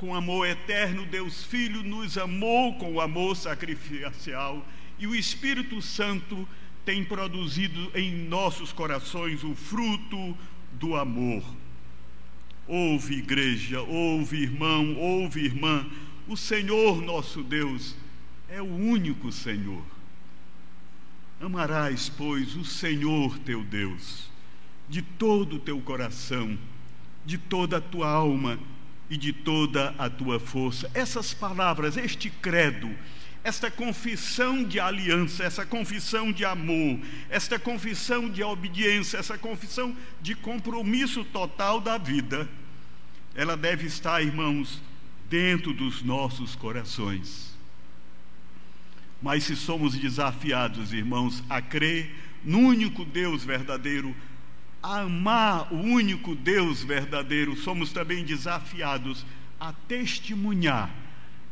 com 0.00 0.14
amor 0.14 0.48
eterno, 0.48 1.04
Deus 1.04 1.44
Filho 1.44 1.82
nos 1.82 2.16
amou 2.16 2.74
com 2.76 2.94
o 2.94 3.02
amor 3.02 3.36
sacrificial 3.36 4.66
e 4.98 5.06
o 5.06 5.14
Espírito 5.14 5.82
Santo 5.82 6.48
tem 6.86 7.04
produzido 7.04 7.92
em 7.94 8.10
nossos 8.10 8.72
corações 8.72 9.44
o 9.44 9.54
fruto 9.54 10.34
do 10.72 10.96
amor. 10.96 11.44
Ouve, 12.66 13.16
igreja, 13.16 13.82
ouve, 13.82 14.38
irmão, 14.38 14.96
ouve, 14.96 15.44
irmã, 15.44 15.86
o 16.26 16.34
Senhor 16.34 17.02
nosso 17.02 17.42
Deus 17.42 17.94
é 18.48 18.62
o 18.62 18.74
único 18.74 19.30
Senhor. 19.30 19.84
Amarás, 21.38 22.08
pois, 22.08 22.56
o 22.56 22.64
Senhor 22.64 23.38
teu 23.40 23.62
Deus, 23.62 24.30
de 24.88 25.02
todo 25.02 25.56
o 25.56 25.60
teu 25.60 25.78
coração, 25.82 26.58
de 27.26 27.36
toda 27.36 27.76
a 27.76 27.82
tua 27.82 28.08
alma 28.08 28.58
e 29.10 29.16
de 29.16 29.32
toda 29.32 29.92
a 29.98 30.08
tua 30.08 30.38
força. 30.38 30.88
Essas 30.94 31.34
palavras, 31.34 31.96
este 31.96 32.30
credo, 32.30 32.88
esta 33.42 33.70
confissão 33.70 34.62
de 34.62 34.78
aliança, 34.78 35.42
essa 35.42 35.66
confissão 35.66 36.30
de 36.30 36.44
amor, 36.44 37.00
esta 37.28 37.58
confissão 37.58 38.30
de 38.30 38.42
obediência, 38.42 39.18
essa 39.18 39.36
confissão 39.36 39.96
de 40.22 40.36
compromisso 40.36 41.24
total 41.24 41.80
da 41.80 41.98
vida, 41.98 42.48
ela 43.34 43.56
deve 43.56 43.86
estar, 43.86 44.22
irmãos, 44.22 44.80
dentro 45.28 45.72
dos 45.72 46.02
nossos 46.02 46.54
corações. 46.54 47.50
Mas 49.22 49.44
se 49.44 49.56
somos 49.56 49.94
desafiados, 49.94 50.92
irmãos, 50.92 51.42
a 51.48 51.60
crer 51.60 52.14
no 52.44 52.58
único 52.58 53.04
Deus 53.04 53.44
verdadeiro, 53.44 54.14
a 54.82 55.00
amar 55.00 55.72
o 55.72 55.76
único 55.76 56.34
Deus 56.34 56.82
verdadeiro, 56.82 57.56
somos 57.56 57.92
também 57.92 58.24
desafiados 58.24 59.24
a 59.58 59.72
testemunhar 59.72 60.90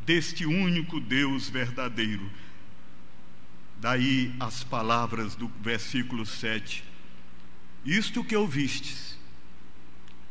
deste 0.05 0.47
único 0.47 0.99
Deus 0.99 1.49
verdadeiro. 1.49 2.31
Daí 3.81 4.35
as 4.41 4.65
palavras 4.65 5.35
do 5.35 5.49
versículo 5.61 6.25
7. 6.25 6.83
Isto 7.85 8.25
que 8.25 8.35
ouvistes, 8.35 9.19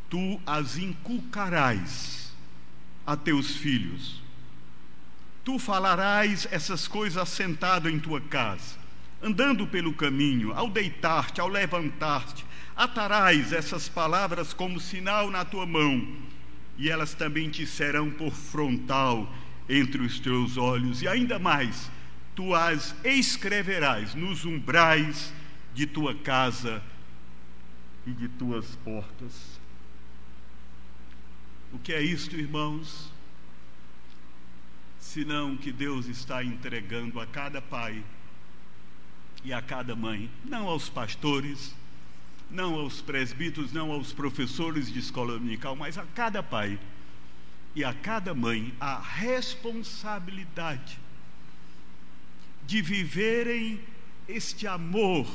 tu 0.10 0.42
as 0.46 0.78
inculcarás 0.78 2.34
a 3.06 3.16
teus 3.16 3.56
filhos. 3.56 4.22
Tu 5.46 5.58
falarás 5.60 6.48
essas 6.52 6.88
coisas 6.88 7.22
assentado 7.22 7.88
em 7.88 8.00
tua 8.00 8.20
casa, 8.20 8.76
andando 9.22 9.66
pelo 9.66 9.94
caminho, 9.94 10.52
ao 10.54 10.70
deitar-te, 10.70 11.40
ao 11.40 11.48
levantar-te, 11.48 12.46
atarás 12.78 13.52
essas 13.52 13.90
palavras 13.90 14.54
como 14.54 14.80
sinal 14.80 15.32
na 15.32 15.44
tua 15.44 15.66
mão, 15.66 16.16
e 16.78 16.90
elas 16.90 17.16
também 17.16 17.50
te 17.50 17.66
serão 17.66 18.12
por 18.12 18.32
frontal 18.32 19.34
entre 19.68 20.04
os 20.04 20.20
teus 20.20 20.58
olhos, 20.58 21.02
e 21.02 21.08
ainda 21.08 21.40
mais, 21.40 21.90
tu 22.36 22.54
as 22.54 22.96
escreverás 23.04 24.14
nos 24.14 24.46
umbrais 24.46 25.34
de 25.74 25.88
tua 25.88 26.14
casa 26.14 26.84
e 28.06 28.12
de 28.12 28.28
tuas 28.30 28.76
portas. 28.78 29.60
O 31.74 31.80
que 31.80 31.92
é 31.92 32.02
isto, 32.02 32.36
irmãos? 32.36 33.12
Senão 35.00 35.58
que 35.58 35.72
Deus 35.72 36.06
está 36.06 36.44
entregando 36.44 37.20
a 37.20 37.26
cada 37.26 37.62
pai 37.62 38.04
e 39.44 39.52
a 39.52 39.62
cada 39.62 39.96
mãe, 39.96 40.30
não 40.46 40.68
aos 40.68 40.90
pastores, 40.90 41.76
não 42.50 42.76
aos 42.76 43.02
presbíteros, 43.02 43.74
não 43.74 43.92
aos 43.92 44.14
professores 44.14 44.92
de 44.92 45.00
escola 45.00 45.34
dominical, 45.34 45.76
mas 45.76 45.98
a 45.98 46.06
cada 46.16 46.42
pai 46.42 46.80
e 47.76 47.84
a 47.84 47.94
cada 47.94 48.34
mãe 48.34 48.74
a 48.80 49.00
responsabilidade 49.00 50.98
de 52.66 52.82
viverem 52.82 53.80
este 54.28 54.68
amor 54.68 55.28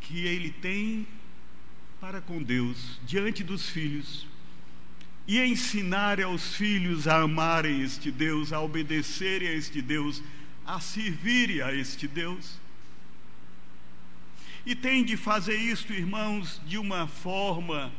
que 0.00 0.26
ele 0.26 0.50
tem 0.50 1.06
para 2.00 2.20
com 2.20 2.42
Deus 2.42 3.00
diante 3.04 3.42
dos 3.42 3.68
filhos 3.68 4.26
e 5.26 5.38
ensinar 5.40 6.20
aos 6.22 6.54
filhos 6.54 7.06
a 7.06 7.20
amarem 7.20 7.82
este 7.82 8.10
Deus, 8.10 8.50
a 8.50 8.60
obedecerem 8.60 9.48
a 9.48 9.52
este 9.52 9.82
Deus, 9.82 10.22
a 10.64 10.80
servirem 10.80 11.60
a 11.60 11.74
este 11.74 12.08
Deus. 12.08 12.58
E 14.68 14.74
tem 14.74 15.02
de 15.02 15.16
fazer 15.16 15.56
isto, 15.56 15.94
irmãos, 15.94 16.60
de 16.66 16.76
uma 16.76 17.06
forma 17.06 17.90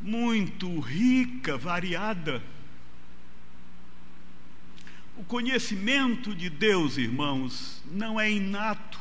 muito 0.00 0.80
rica, 0.80 1.58
variada. 1.58 2.42
O 5.18 5.22
conhecimento 5.22 6.34
de 6.34 6.48
Deus, 6.48 6.96
irmãos, 6.96 7.82
não 7.90 8.18
é 8.18 8.32
inato, 8.32 8.98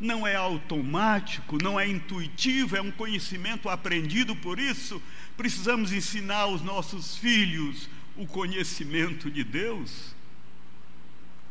não 0.00 0.26
é 0.26 0.36
automático, 0.36 1.62
não 1.62 1.78
é 1.78 1.86
intuitivo, 1.86 2.74
é 2.74 2.80
um 2.80 2.90
conhecimento 2.90 3.68
aprendido, 3.68 4.34
por 4.36 4.58
isso 4.58 5.02
precisamos 5.36 5.92
ensinar 5.92 6.44
aos 6.44 6.62
nossos 6.62 7.14
filhos 7.14 7.90
o 8.16 8.26
conhecimento 8.26 9.30
de 9.30 9.44
Deus. 9.44 10.14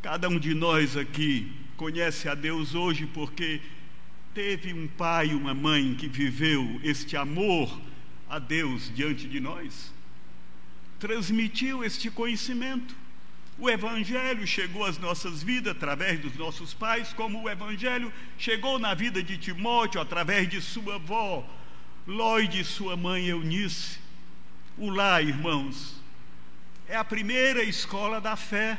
Cada 0.02 0.28
um 0.28 0.40
de 0.40 0.54
nós 0.54 0.96
aqui 0.96 1.67
conhece 1.78 2.28
a 2.28 2.34
Deus 2.34 2.74
hoje 2.74 3.06
porque 3.06 3.60
teve 4.34 4.74
um 4.74 4.88
pai 4.88 5.28
e 5.28 5.34
uma 5.34 5.54
mãe 5.54 5.94
que 5.94 6.08
viveu 6.08 6.80
este 6.82 7.16
amor 7.16 7.80
a 8.28 8.40
Deus 8.40 8.92
diante 8.92 9.28
de 9.28 9.38
nós, 9.38 9.94
transmitiu 10.98 11.84
este 11.84 12.10
conhecimento. 12.10 12.94
O 13.56 13.70
Evangelho 13.70 14.44
chegou 14.44 14.84
às 14.84 14.98
nossas 14.98 15.40
vidas 15.40 15.76
através 15.76 16.18
dos 16.18 16.34
nossos 16.34 16.74
pais, 16.74 17.12
como 17.12 17.44
o 17.44 17.48
Evangelho 17.48 18.12
chegou 18.36 18.78
na 18.80 18.92
vida 18.92 19.22
de 19.22 19.38
Timóteo 19.38 20.00
através 20.00 20.48
de 20.48 20.60
sua 20.60 20.96
avó, 20.96 21.48
Lloyd 22.06 22.60
e 22.60 22.64
sua 22.64 22.96
mãe 22.96 23.26
Eunice. 23.26 24.00
O 24.76 24.90
lar, 24.90 25.24
irmãos, 25.24 25.94
é 26.88 26.96
a 26.96 27.04
primeira 27.04 27.62
escola 27.62 28.20
da 28.20 28.34
fé. 28.34 28.78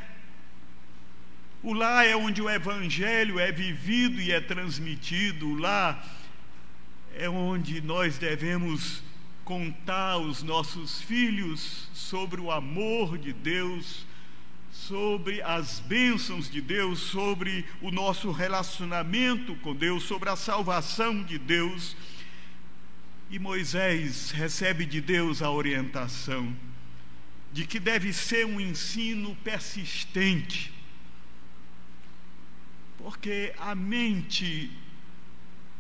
O 1.62 1.74
lar 1.74 2.06
é 2.06 2.15
onde 2.15 2.41
o 2.41 2.50
Evangelho 2.50 3.39
é 3.39 3.52
vivido 3.52 4.22
e 4.22 4.32
é 4.32 4.39
transmitido. 4.39 5.50
O 5.50 5.58
lar 5.58 6.06
é 7.15 7.30
onde 7.30 7.82
nós 7.82 8.17
devemos 8.17 9.04
contar 9.43 10.12
aos 10.12 10.43
nossos 10.43 11.02
filhos 11.02 11.89
sobre 11.93 12.39
o 12.39 12.52
amor 12.52 13.17
de 13.17 13.34
Deus 13.34 14.08
sobre 14.72 15.41
as 15.41 15.80
bênçãos 15.80 16.50
de 16.50 16.62
Deus, 16.62 17.00
sobre 17.00 17.65
o 17.82 17.91
nosso 17.91 18.32
relacionamento 18.32 19.56
com 19.58 19.76
Deus, 19.76 20.04
sobre 20.04 20.30
a 20.30 20.36
salvação 20.36 21.24
de 21.24 21.38
Deus. 21.38 21.95
E 23.30 23.38
Moisés 23.38 24.32
recebe 24.32 24.86
de 24.86 25.02
Deus 25.02 25.41
a 25.41 25.52
orientação 25.52 26.56
de 27.52 27.65
que 27.65 27.80
deve 27.80 28.13
ser 28.13 28.45
um 28.45 28.60
ensino 28.60 29.36
persistente, 29.43 30.72
porque 33.00 33.54
a 33.58 33.74
mente 33.74 34.70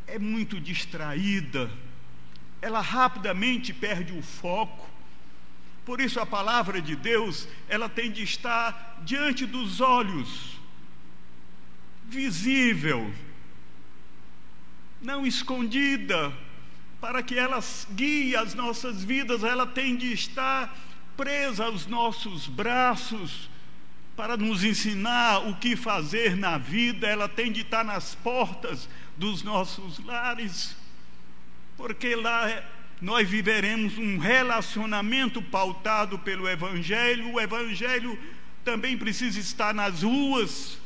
é 0.07 0.17
muito 0.17 0.59
distraída, 0.59 1.69
ela 2.61 2.79
rapidamente 2.79 3.73
perde 3.73 4.17
o 4.17 4.21
foco, 4.21 4.89
por 5.85 5.99
isso 5.99 6.19
a 6.19 6.25
palavra 6.25 6.81
de 6.81 6.95
Deus, 6.95 7.45
ela 7.67 7.89
tem 7.89 8.09
de 8.09 8.23
estar 8.23 9.01
diante 9.03 9.45
dos 9.45 9.81
olhos, 9.81 10.57
visível, 12.07 13.13
não 15.01 15.27
escondida, 15.27 16.33
para 17.01 17.21
que 17.21 17.37
ela 17.37 17.59
guie 17.91 18.35
as 18.35 18.53
nossas 18.53 19.03
vidas, 19.03 19.43
ela 19.43 19.67
tem 19.67 19.97
de 19.97 20.13
estar 20.13 20.73
presa 21.17 21.65
aos 21.65 21.85
nossos 21.85 22.47
braços, 22.47 23.49
para 24.19 24.35
nos 24.35 24.65
ensinar 24.65 25.47
o 25.47 25.55
que 25.55 25.77
fazer 25.77 26.35
na 26.35 26.57
vida, 26.57 27.07
ela 27.07 27.29
tem 27.29 27.53
de 27.53 27.61
estar 27.61 27.85
nas 27.85 28.15
portas 28.15 28.89
dos 29.15 29.43
nossos 29.43 29.97
lares, 30.03 30.75
porque 31.77 32.15
lá 32.17 32.61
nós 33.01 33.29
viveremos 33.29 33.97
um 33.97 34.17
relacionamento 34.17 35.41
pautado 35.41 36.19
pelo 36.19 36.49
Evangelho. 36.49 37.31
O 37.31 37.39
Evangelho 37.39 38.19
também 38.65 38.97
precisa 38.97 39.39
estar 39.39 39.73
nas 39.73 40.03
ruas, 40.03 40.77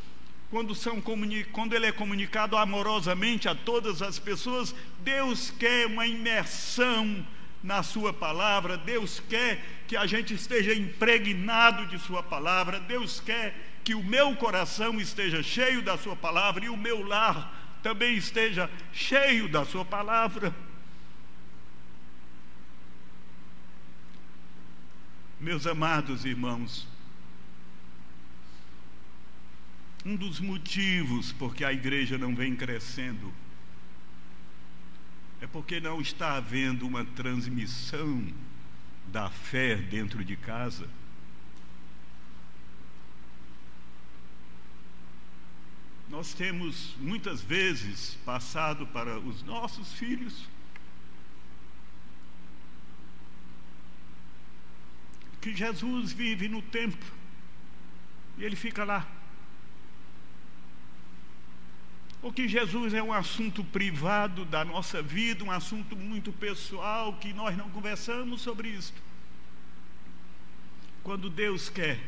quando, 0.52 0.76
são 0.76 1.02
quando 1.02 1.74
ele 1.74 1.88
é 1.88 1.92
comunicado 1.92 2.56
amorosamente 2.56 3.50
a 3.50 3.56
todas 3.56 4.04
as 4.04 4.20
pessoas. 4.20 4.76
Deus 5.00 5.50
quer 5.58 5.88
uma 5.88 6.06
imersão 6.06 7.26
na 7.64 7.82
Sua 7.82 8.12
palavra, 8.12 8.78
Deus 8.78 9.22
quer 9.22 9.64
que 9.88 9.96
a 9.96 10.06
gente 10.06 10.34
esteja 10.34 10.76
impregnado 10.76 11.88
de 11.88 11.98
Sua 11.98 12.22
palavra, 12.22 12.80
Deus 12.82 13.22
quer 13.22 13.56
que 13.86 13.96
o 13.96 14.04
meu 14.04 14.36
coração 14.36 15.00
esteja 15.00 15.42
cheio 15.42 15.82
da 15.82 15.98
Sua 15.98 16.16
palavra 16.16 16.66
e 16.66 16.70
o 16.70 16.76
meu 16.76 17.02
lar 17.02 17.80
também 17.82 18.16
esteja 18.16 18.70
cheio 18.92 19.48
da 19.48 19.66
Sua 19.66 19.86
palavra. 19.86 20.54
Meus 25.40 25.66
amados 25.66 26.26
irmãos, 26.26 26.88
um 30.06 30.16
dos 30.18 30.40
motivos 30.40 31.32
porque 31.32 31.64
a 31.64 31.72
igreja 31.72 32.18
não 32.18 32.36
vem 32.36 32.56
crescendo 32.56 33.34
é 35.44 35.48
porque 35.48 35.82
não 35.82 36.00
está 36.00 36.38
havendo 36.38 36.88
uma 36.88 37.04
transmissão 37.04 38.26
da 39.08 39.30
fé 39.30 39.76
dentro 39.76 40.24
de 40.24 40.38
casa. 40.38 40.88
Nós 46.08 46.34
temos 46.34 46.96
muitas 46.98 47.42
vezes 47.42 48.18
passado 48.24 48.88
para 48.88 49.20
os 49.20 49.44
nossos 49.44 49.92
filhos 49.92 50.48
que 55.42 55.54
Jesus 55.54 56.14
vive 56.14 56.48
no 56.48 56.62
templo 56.62 57.12
e 58.38 58.46
ele 58.46 58.56
fica 58.56 58.86
lá. 58.86 59.06
Ou 62.24 62.34
que 62.34 62.48
Jesus 62.48 62.94
é 62.94 63.04
um 63.04 63.14
assunto 63.14 63.64
privado 63.66 64.46
da 64.46 64.66
nossa 64.66 65.02
vida, 65.02 65.44
um 65.44 65.52
assunto 65.52 65.96
muito 65.96 66.32
pessoal, 66.32 67.14
que 67.14 67.34
nós 67.34 67.56
não 67.56 67.70
conversamos 67.70 68.42
sobre 68.42 68.70
isso. 68.70 68.94
Quando 71.04 71.30
Deus 71.30 71.70
quer 71.70 72.00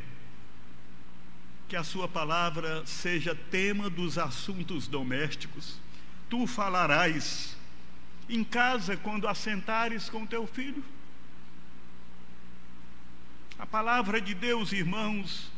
que 1.67 1.75
a 1.75 1.84
Sua 1.84 2.08
palavra 2.08 2.84
seja 2.88 3.36
tema 3.36 3.89
dos 3.89 4.17
assuntos 4.17 4.88
domésticos, 4.88 5.78
tu 6.30 6.47
falarás 6.47 7.56
em 8.28 8.43
casa 8.43 8.97
quando 8.97 9.28
assentares 9.28 10.10
com 10.10 10.25
teu 10.25 10.47
filho 10.47 10.84
a 13.58 13.65
palavra 13.65 14.19
de 14.19 14.34
Deus, 14.34 14.73
irmãos, 14.73 15.49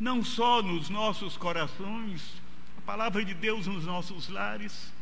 não 0.00 0.24
só 0.24 0.62
nos 0.62 0.88
nossos 0.88 1.36
corações, 1.36 2.40
a 2.82 2.84
palavra 2.84 3.24
de 3.24 3.32
Deus 3.32 3.68
nos 3.68 3.86
nossos 3.86 4.28
lares, 4.28 4.92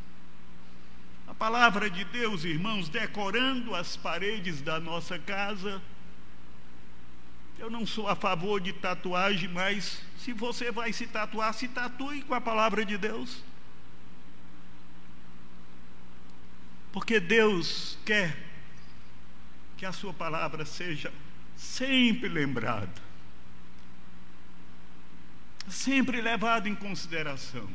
a 1.26 1.34
palavra 1.34 1.88
de 1.88 2.04
Deus, 2.04 2.44
irmãos, 2.44 2.90
decorando 2.90 3.74
as 3.74 3.96
paredes 3.96 4.60
da 4.60 4.78
nossa 4.78 5.18
casa. 5.18 5.80
Eu 7.58 7.70
não 7.70 7.86
sou 7.86 8.06
a 8.06 8.14
favor 8.14 8.60
de 8.60 8.72
tatuagem, 8.74 9.48
mas 9.48 10.02
se 10.18 10.32
você 10.34 10.70
vai 10.70 10.92
se 10.92 11.06
tatuar, 11.06 11.54
se 11.54 11.68
tatue 11.68 12.20
com 12.22 12.34
a 12.34 12.40
palavra 12.40 12.84
de 12.84 12.98
Deus. 12.98 13.42
Porque 16.92 17.18
Deus 17.18 17.96
quer 18.04 18.36
que 19.78 19.86
a 19.86 19.92
sua 19.92 20.12
palavra 20.12 20.66
seja 20.66 21.10
sempre 21.56 22.28
lembrado, 22.28 23.00
sempre 25.68 26.20
levado 26.20 26.68
em 26.68 26.74
consideração, 26.74 27.68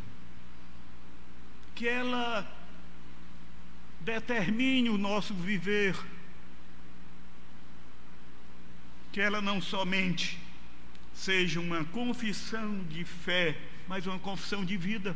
que 1.74 1.88
ela 1.88 2.50
determine 4.02 4.90
o 4.90 4.98
nosso 4.98 5.34
viver, 5.34 5.96
que 9.12 9.20
ela 9.20 9.42
não 9.42 9.62
somente 9.62 10.40
seja 11.14 11.60
uma 11.60 11.84
confissão 11.86 12.84
de 12.84 13.04
fé, 13.04 13.58
mas 13.88 14.06
uma 14.06 14.20
confissão 14.20 14.64
de 14.66 14.76
vida. 14.76 15.16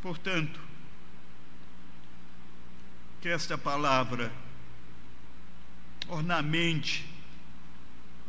Portanto, 0.00 0.60
que 3.20 3.28
esta 3.28 3.58
palavra 3.58 4.32
ornamente 6.08 7.15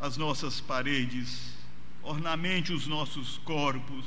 as 0.00 0.16
nossas 0.16 0.60
paredes, 0.60 1.54
ornamente 2.02 2.72
os 2.72 2.86
nossos 2.86 3.38
corpos, 3.38 4.04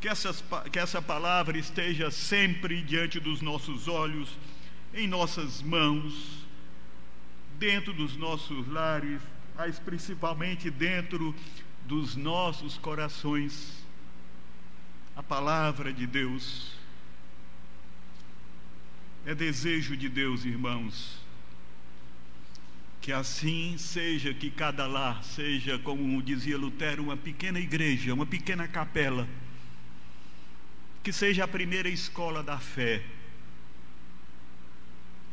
que, 0.00 0.08
essas, 0.08 0.44
que 0.70 0.78
essa 0.78 1.00
palavra 1.00 1.56
esteja 1.56 2.10
sempre 2.10 2.82
diante 2.82 3.18
dos 3.18 3.40
nossos 3.40 3.88
olhos, 3.88 4.38
em 4.92 5.08
nossas 5.08 5.62
mãos, 5.62 6.46
dentro 7.58 7.92
dos 7.92 8.16
nossos 8.16 8.68
lares, 8.68 9.20
mas 9.56 9.78
principalmente 9.78 10.70
dentro 10.70 11.34
dos 11.86 12.14
nossos 12.14 12.76
corações. 12.76 13.84
A 15.14 15.22
palavra 15.22 15.92
de 15.94 16.06
Deus 16.06 16.72
é 19.24 19.34
desejo 19.34 19.96
de 19.96 20.10
Deus, 20.10 20.44
irmãos 20.44 21.25
Que 23.06 23.12
assim 23.12 23.78
seja, 23.78 24.34
que 24.34 24.50
cada 24.50 24.84
lar 24.84 25.22
seja, 25.22 25.78
como 25.78 26.20
dizia 26.20 26.58
Lutero, 26.58 27.04
uma 27.04 27.16
pequena 27.16 27.60
igreja, 27.60 28.12
uma 28.12 28.26
pequena 28.26 28.66
capela. 28.66 29.28
Que 31.04 31.12
seja 31.12 31.44
a 31.44 31.46
primeira 31.46 31.88
escola 31.88 32.42
da 32.42 32.58
fé. 32.58 33.04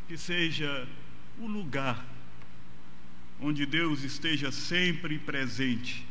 Que 0.07 0.15
seja 0.15 0.87
o 1.39 1.47
lugar 1.47 2.05
onde 3.41 3.65
Deus 3.65 4.03
esteja 4.03 4.51
sempre 4.51 5.17
presente, 5.17 6.05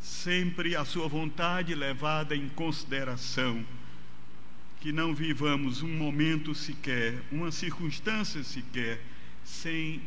sempre 0.00 0.76
a 0.76 0.84
sua 0.84 1.08
vontade 1.08 1.74
levada 1.74 2.36
em 2.36 2.48
consideração. 2.48 3.66
Que 4.80 4.92
não 4.92 5.12
vivamos 5.12 5.82
um 5.82 5.92
momento 5.92 6.54
sequer, 6.54 7.20
uma 7.32 7.50
circunstância 7.50 8.44
sequer, 8.44 9.02
sem 9.42 10.00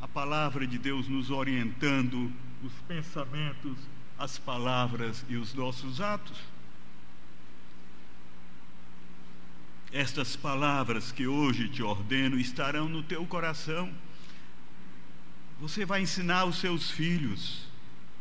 a 0.00 0.06
palavra 0.06 0.66
de 0.66 0.78
Deus 0.78 1.08
nos 1.08 1.30
orientando 1.30 2.32
os 2.62 2.72
pensamentos, 2.86 3.76
as 4.18 4.38
palavras 4.38 5.24
e 5.28 5.36
os 5.36 5.54
nossos 5.54 6.00
atos. 6.00 6.38
Estas 9.92 10.36
palavras 10.36 11.10
que 11.10 11.26
hoje 11.26 11.68
te 11.68 11.82
ordeno 11.82 12.38
estarão 12.38 12.88
no 12.88 13.02
teu 13.02 13.24
coração. 13.26 13.92
Você 15.60 15.84
vai 15.84 16.02
ensinar 16.02 16.44
os 16.44 16.58
seus 16.58 16.90
filhos. 16.90 17.66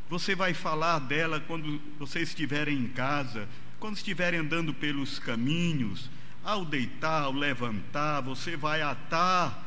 Você 0.10 0.34
vai 0.34 0.54
falar 0.54 1.00
dela 1.00 1.40
quando 1.40 1.82
vocês 2.00 2.30
estiverem 2.30 2.78
em 2.78 2.88
casa, 2.88 3.48
quando 3.80 3.98
estiverem 3.98 4.40
andando 4.40 4.74
pelos 4.74 5.20
caminhos, 5.20 6.10
ao 6.44 6.64
deitar, 6.64 7.24
ao 7.24 7.34
levantar, 7.34 8.22
você 8.22 8.56
vai 8.56 8.82
atar 8.82 9.67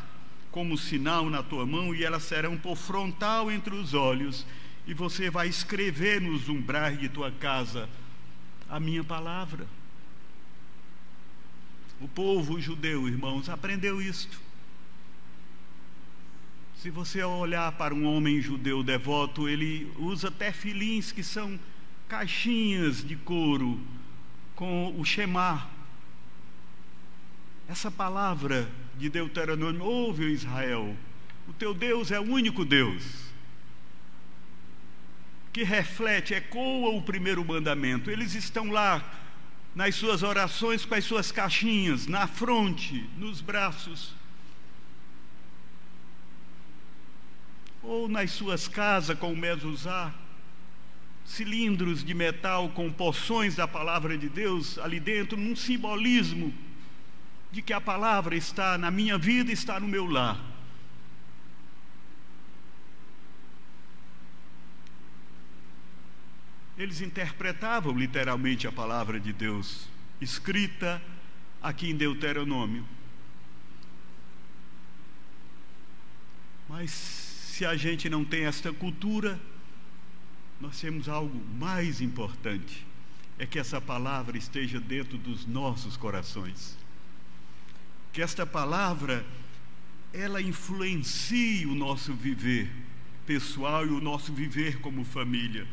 como 0.50 0.76
sinal 0.76 1.30
na 1.30 1.42
tua 1.42 1.64
mão 1.64 1.94
e 1.94 2.04
elas 2.04 2.24
serão 2.24 2.56
por 2.56 2.76
frontal 2.76 3.50
entre 3.50 3.74
os 3.74 3.94
olhos, 3.94 4.46
e 4.86 4.94
você 4.94 5.30
vai 5.30 5.48
escrever 5.48 6.20
nos 6.20 6.48
umbrais 6.48 6.98
de 6.98 7.08
tua 7.08 7.30
casa 7.30 7.88
a 8.68 8.80
minha 8.80 9.04
palavra. 9.04 9.66
O 12.00 12.08
povo 12.08 12.60
judeu, 12.60 13.06
irmãos, 13.06 13.48
aprendeu 13.48 14.00
isto. 14.00 14.40
Se 16.80 16.88
você 16.88 17.22
olhar 17.22 17.72
para 17.72 17.94
um 17.94 18.06
homem 18.06 18.40
judeu 18.40 18.82
devoto, 18.82 19.46
ele 19.46 19.92
usa 19.98 20.28
até 20.28 20.50
filins 20.50 21.12
que 21.12 21.22
são 21.22 21.60
caixinhas 22.08 23.06
de 23.06 23.16
couro 23.16 23.78
com 24.56 24.98
o 24.98 25.04
Shema. 25.04 25.68
Essa 27.68 27.90
palavra 27.90 28.66
de 29.00 29.08
Deuteronômio, 29.08 29.82
ouve 29.82 30.30
Israel, 30.30 30.94
o 31.48 31.52
teu 31.54 31.72
Deus 31.72 32.10
é 32.10 32.20
o 32.20 32.24
único 32.24 32.64
Deus 32.64 33.30
que 35.52 35.64
reflete, 35.64 36.34
ecoa 36.34 36.90
o 36.90 37.02
primeiro 37.02 37.44
mandamento. 37.44 38.10
Eles 38.10 38.34
estão 38.34 38.70
lá 38.70 39.02
nas 39.74 39.94
suas 39.94 40.22
orações 40.22 40.84
com 40.84 40.94
as 40.94 41.04
suas 41.04 41.32
caixinhas, 41.32 42.06
na 42.06 42.26
fronte, 42.26 43.08
nos 43.16 43.40
braços. 43.40 44.14
Ou 47.82 48.08
nas 48.08 48.30
suas 48.30 48.68
casas 48.68 49.18
com 49.18 49.32
o 49.32 49.36
mezuzá, 49.36 50.14
cilindros 51.24 52.04
de 52.04 52.14
metal 52.14 52.68
com 52.68 52.92
porções 52.92 53.56
da 53.56 53.66
palavra 53.66 54.16
de 54.16 54.28
Deus 54.28 54.78
ali 54.78 55.00
dentro, 55.00 55.36
num 55.36 55.56
simbolismo 55.56 56.54
de 57.52 57.60
que 57.60 57.72
a 57.72 57.80
palavra 57.80 58.36
está 58.36 58.78
na 58.78 58.90
minha 58.90 59.18
vida, 59.18 59.50
está 59.50 59.80
no 59.80 59.88
meu 59.88 60.06
lar. 60.06 60.40
Eles 66.78 67.00
interpretavam 67.00 67.96
literalmente 67.96 68.66
a 68.66 68.72
palavra 68.72 69.20
de 69.20 69.32
Deus, 69.32 69.86
escrita 70.20 71.02
aqui 71.60 71.90
em 71.90 71.96
Deuteronômio. 71.96 72.86
Mas 76.68 76.90
se 76.90 77.66
a 77.66 77.76
gente 77.76 78.08
não 78.08 78.24
tem 78.24 78.44
esta 78.44 78.72
cultura, 78.72 79.38
nós 80.60 80.80
temos 80.80 81.08
algo 81.08 81.38
mais 81.58 82.00
importante: 82.00 82.86
é 83.38 83.44
que 83.44 83.58
essa 83.58 83.80
palavra 83.80 84.38
esteja 84.38 84.80
dentro 84.80 85.18
dos 85.18 85.44
nossos 85.44 85.96
corações 85.96 86.79
que 88.12 88.22
esta 88.22 88.44
palavra 88.44 89.24
ela 90.12 90.42
influencie 90.42 91.66
o 91.66 91.74
nosso 91.74 92.12
viver 92.12 92.70
pessoal 93.26 93.86
e 93.86 93.90
o 93.90 94.00
nosso 94.00 94.32
viver 94.32 94.80
como 94.80 95.04
família. 95.04 95.66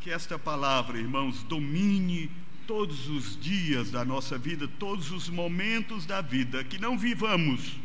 Que 0.00 0.10
esta 0.10 0.38
palavra, 0.38 0.98
irmãos, 0.98 1.42
domine 1.44 2.30
todos 2.66 3.08
os 3.08 3.40
dias 3.40 3.90
da 3.90 4.04
nossa 4.04 4.36
vida, 4.36 4.68
todos 4.68 5.10
os 5.10 5.30
momentos 5.30 6.04
da 6.04 6.20
vida, 6.20 6.62
que 6.62 6.78
não 6.78 6.98
vivamos 6.98 7.76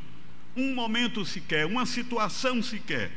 um 0.55 0.73
momento 0.73 1.23
sequer, 1.23 1.65
uma 1.65 1.85
situação 1.85 2.61
sequer, 2.61 3.11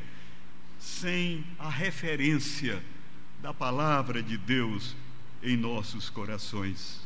sem 0.79 1.45
a 1.59 1.69
referência 1.69 2.83
da 3.41 3.53
palavra 3.53 4.23
de 4.23 4.37
Deus 4.37 4.95
em 5.43 5.57
nossos 5.57 6.09
corações 6.09 7.02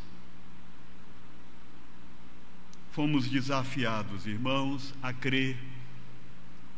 fomos 2.97 3.29
desafiados, 3.29 4.27
irmãos, 4.27 4.95
a 5.03 5.13
crer 5.13 5.59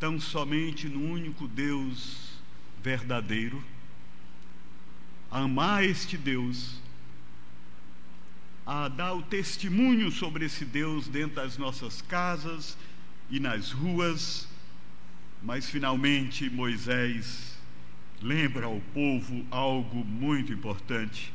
tão 0.01 0.19
somente 0.19 0.89
no 0.89 1.13
único 1.13 1.47
Deus 1.47 2.33
verdadeiro, 2.83 3.63
a 5.31 5.43
amar 5.43 5.85
este 5.85 6.19
Deus, 6.19 6.83
a 8.67 8.89
dar 8.89 9.15
o 9.15 9.23
testemunho 9.23 10.11
sobre 10.11 10.47
esse 10.47 10.65
Deus 10.65 11.07
dentro 11.07 11.37
das 11.37 11.57
nossas 11.57 12.03
casas 12.03 12.77
e 13.31 13.39
nas 13.39 13.71
ruas, 13.71 14.49
mas 15.41 15.71
finalmente 15.71 16.51
Moisés 16.51 17.57
lembra 18.21 18.67
ao 18.67 18.81
povo 18.93 19.47
algo 19.53 20.05
muito 20.05 20.53
importante. 20.53 21.33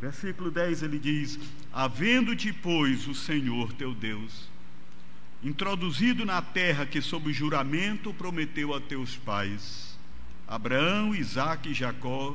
Versículo 0.00 0.50
10 0.50 0.82
ele 0.82 0.98
diz: 0.98 1.38
Havendo-te, 1.70 2.52
pois, 2.52 3.06
o 3.06 3.14
Senhor 3.14 3.72
teu 3.74 3.94
Deus, 3.94 4.48
introduzido 5.42 6.24
na 6.24 6.40
terra 6.40 6.86
que, 6.86 7.02
sob 7.02 7.30
juramento, 7.32 8.14
prometeu 8.14 8.74
a 8.74 8.80
teus 8.80 9.16
pais, 9.16 9.98
Abraão, 10.48 11.14
Isaque 11.14 11.68
e 11.68 11.74
Jacó, 11.74 12.34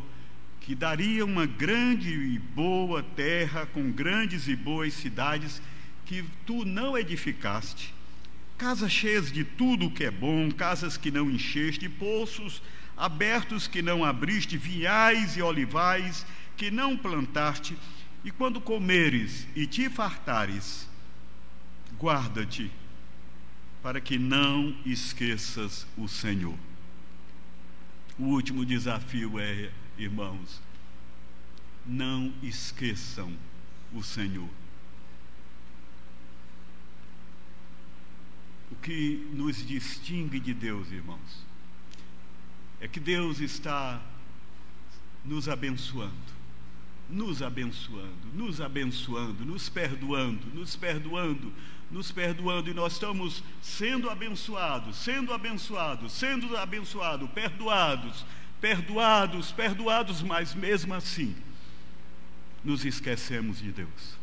que 0.62 0.76
daria 0.76 1.26
uma 1.26 1.48
grande 1.48 2.10
e 2.10 2.38
boa 2.38 3.02
terra 3.02 3.66
com 3.66 3.92
grandes 3.92 4.48
e 4.48 4.56
boas 4.56 4.94
cidades 4.94 5.60
que 6.06 6.24
tu 6.46 6.66
não 6.66 6.96
edificaste, 6.96 7.96
casas 8.60 8.92
cheias 8.92 9.32
de 9.32 9.44
tudo 9.44 9.88
o 9.88 9.92
que 9.92 10.04
é 10.04 10.12
bom, 10.12 10.52
casas 10.52 10.98
que 10.98 11.10
não 11.10 11.32
encheste, 11.32 11.90
poços 11.90 12.62
abertos 12.96 13.68
que 13.68 13.82
não 13.82 14.06
abriste, 14.06 14.56
vinhais 14.56 15.36
e 15.36 15.42
olivais 15.42 16.26
que 16.56 16.72
não 16.72 16.98
plantaste, 16.98 17.78
e 18.24 18.32
quando 18.32 18.60
comeres 18.60 19.48
e 19.56 19.68
te 19.68 19.90
fartares, 19.90 20.90
guarda-te, 22.00 22.72
para 23.84 24.02
que 24.02 24.18
não 24.18 24.76
esqueças 24.86 25.86
o 25.96 26.08
Senhor. 26.08 26.58
O 28.18 28.24
último 28.24 28.66
desafio 28.66 29.40
é, 29.40 29.72
irmãos, 29.98 30.60
não 31.86 32.34
esqueçam 32.42 33.32
o 33.94 34.02
Senhor. 34.02 34.50
O 38.72 38.76
que 38.78 39.30
nos 39.34 39.66
distingue 39.66 40.40
de 40.40 40.54
Deus, 40.54 40.92
irmãos, 40.92 41.46
é 42.82 42.88
que 42.88 43.00
Deus 43.00 43.40
está 43.40 44.02
nos 45.24 45.48
abençoando 45.48 46.35
nos 47.10 47.42
abençoando, 47.42 48.28
nos 48.34 48.60
abençoando, 48.60 49.46
nos 49.46 49.70
perdoando, 49.70 50.48
nos 50.54 50.76
perdoando, 50.76 51.54
nos 51.92 52.12
perdoando, 52.12 52.70
e 52.70 52.74
nós 52.74 52.94
estamos 52.94 53.44
sendo 53.62 54.10
abençoados, 54.10 54.98
sendo 54.98 55.32
abençoados, 55.32 56.12
sendo 56.12 56.58
abençoados, 56.58 57.30
perdoados, 57.32 58.26
perdoados, 58.60 59.52
perdoados, 59.52 60.22
mas 60.24 60.56
mesmo 60.56 60.94
assim, 60.94 61.36
nos 62.64 62.84
esquecemos 62.84 63.60
de 63.60 63.72
Deus. 63.72 64.16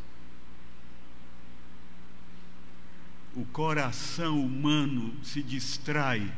O 3.35 3.45
coração 3.47 4.45
humano 4.45 5.15
se 5.23 5.43
distrai 5.43 6.31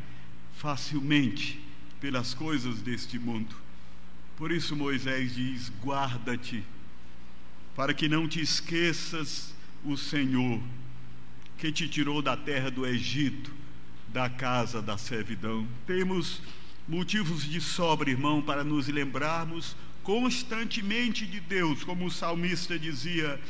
facilmente 0.52 1.60
pelas 2.00 2.34
coisas 2.34 2.82
deste 2.82 3.18
mundo 3.18 3.63
por 4.36 4.50
isso 4.50 4.74
Moisés 4.74 5.34
diz: 5.34 5.72
guarda-te, 5.82 6.64
para 7.74 7.94
que 7.94 8.08
não 8.08 8.28
te 8.28 8.40
esqueças 8.40 9.54
o 9.84 9.96
Senhor, 9.96 10.60
que 11.58 11.70
te 11.70 11.88
tirou 11.88 12.20
da 12.20 12.36
terra 12.36 12.70
do 12.70 12.86
Egito, 12.86 13.52
da 14.08 14.28
casa 14.28 14.80
da 14.82 14.98
servidão. 14.98 15.66
Temos 15.86 16.40
motivos 16.88 17.44
de 17.44 17.60
sobra, 17.60 18.10
irmão, 18.10 18.42
para 18.42 18.64
nos 18.64 18.88
lembrarmos 18.88 19.76
constantemente 20.02 21.26
de 21.26 21.40
Deus, 21.40 21.82
como 21.82 22.04
o 22.06 22.10
salmista 22.10 22.78
dizia, 22.78 23.40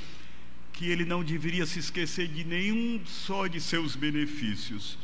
que 0.72 0.86
ele 0.86 1.04
não 1.04 1.22
deveria 1.22 1.66
se 1.66 1.78
esquecer 1.78 2.28
de 2.28 2.44
nenhum 2.44 3.00
só 3.04 3.46
de 3.46 3.60
seus 3.60 3.96
benefícios. 3.96 4.98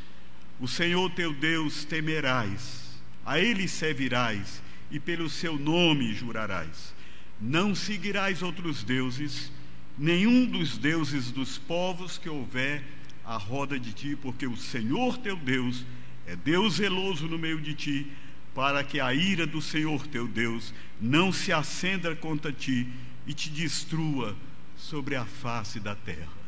O 0.60 0.68
Senhor 0.68 1.10
teu 1.10 1.32
Deus 1.32 1.84
temerás, 1.84 3.00
a 3.24 3.38
Ele 3.38 3.66
servirás 3.66 4.60
e 4.90 4.98
pelo 4.98 5.29
seu 5.29 5.59
nome 5.59 6.12
jurarás. 6.14 6.94
Não 7.40 7.74
seguirás 7.74 8.42
outros 8.42 8.83
deuses, 8.83 9.50
nenhum 9.96 10.46
dos 10.46 10.76
deuses 10.76 11.31
dos 11.31 11.59
povos 11.59 12.18
que 12.18 12.29
houver 12.29 12.85
à 13.24 13.37
roda 13.37 13.79
de 13.79 13.92
ti, 13.92 14.16
porque 14.16 14.46
o 14.46 14.57
Senhor 14.57 15.16
teu 15.18 15.37
Deus 15.37 15.85
é 16.26 16.37
Deus 16.37 16.74
zeloso 16.74 17.26
no 17.26 17.38
meio 17.38 17.61
de 17.61 17.74
ti, 17.74 18.07
para 18.55 18.83
que 18.83 19.00
a 19.00 19.14
ira 19.14 19.46
do 19.46 19.62
Senhor 19.62 20.07
teu 20.07 20.26
Deus 20.26 20.74
não 21.00 21.33
se 21.33 21.53
acenda 21.53 22.14
contra 22.16 22.53
ti 22.53 22.88
e 23.26 23.33
te 23.33 23.48
destrua 23.48 24.37
sobre 24.76 25.14
a 25.14 25.24
face 25.24 25.79
da 25.79 25.94
terra. 25.94 26.40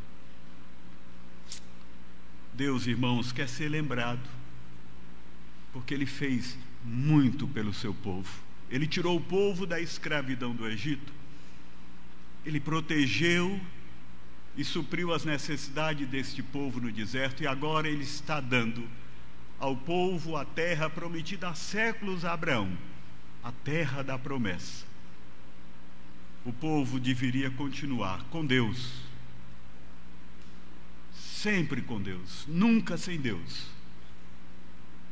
Deus, 2.53 2.87
irmãos, 2.87 3.33
quer 3.33 3.49
ser 3.49 3.69
lembrado, 3.69 4.29
porque 5.73 5.95
Ele 5.95 6.05
fez 6.05 6.59
muito 6.85 7.47
pelo 7.47 7.73
seu 7.73 7.95
povo. 7.95 8.29
Ele 8.71 8.87
tirou 8.87 9.17
o 9.17 9.21
povo 9.21 9.67
da 9.67 9.81
escravidão 9.81 10.55
do 10.55 10.67
Egito, 10.67 11.13
Ele 12.45 12.59
protegeu 12.59 13.61
e 14.57 14.65
supriu 14.65 15.13
as 15.13 15.25
necessidades 15.25 16.09
deste 16.09 16.43
povo 16.43 16.81
no 16.81 16.91
deserto, 16.91 17.43
e 17.43 17.47
agora 17.47 17.89
Ele 17.89 18.03
está 18.03 18.41
dando 18.41 18.89
ao 19.59 19.77
povo 19.77 20.37
a 20.37 20.45
terra 20.45 20.91
prometida 20.91 21.49
há 21.49 21.55
séculos 21.55 22.25
a 22.25 22.33
Abraão, 22.33 22.77
a 23.45 23.53
terra 23.53 24.03
da 24.03 24.19
promessa. 24.19 24.85
O 26.45 26.53
povo 26.53 26.99
deveria 26.99 27.49
continuar 27.51 28.25
com 28.25 28.45
Deus, 28.45 29.03
sempre 31.15 31.81
com 31.81 32.03
Deus, 32.03 32.45
nunca 32.49 32.97
sem 32.97 33.21
Deus, 33.21 33.69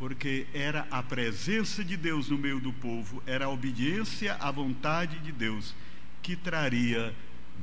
porque 0.00 0.46
era 0.54 0.88
a 0.90 1.02
presença 1.02 1.84
de 1.84 1.94
Deus 1.94 2.30
no 2.30 2.38
meio 2.38 2.58
do 2.58 2.72
povo, 2.72 3.22
era 3.26 3.44
a 3.44 3.50
obediência 3.50 4.34
à 4.36 4.50
vontade 4.50 5.18
de 5.18 5.30
Deus 5.30 5.74
que 6.22 6.34
traria 6.34 7.14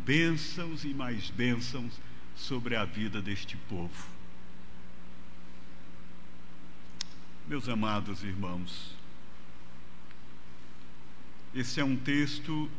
bênçãos 0.06 0.86
e 0.86 0.93
mais 0.93 1.32
bênçãos 1.32 2.00
sobre 2.36 2.76
a 2.76 2.86
vida 2.86 3.23
deste 3.23 3.58
povo. 3.58 4.08
Meus 7.47 7.67
amados 7.67 8.23
irmãos, 8.23 8.95
esse 11.56 11.80
é 11.80 11.84
um 11.84 11.95
texto 11.95 12.69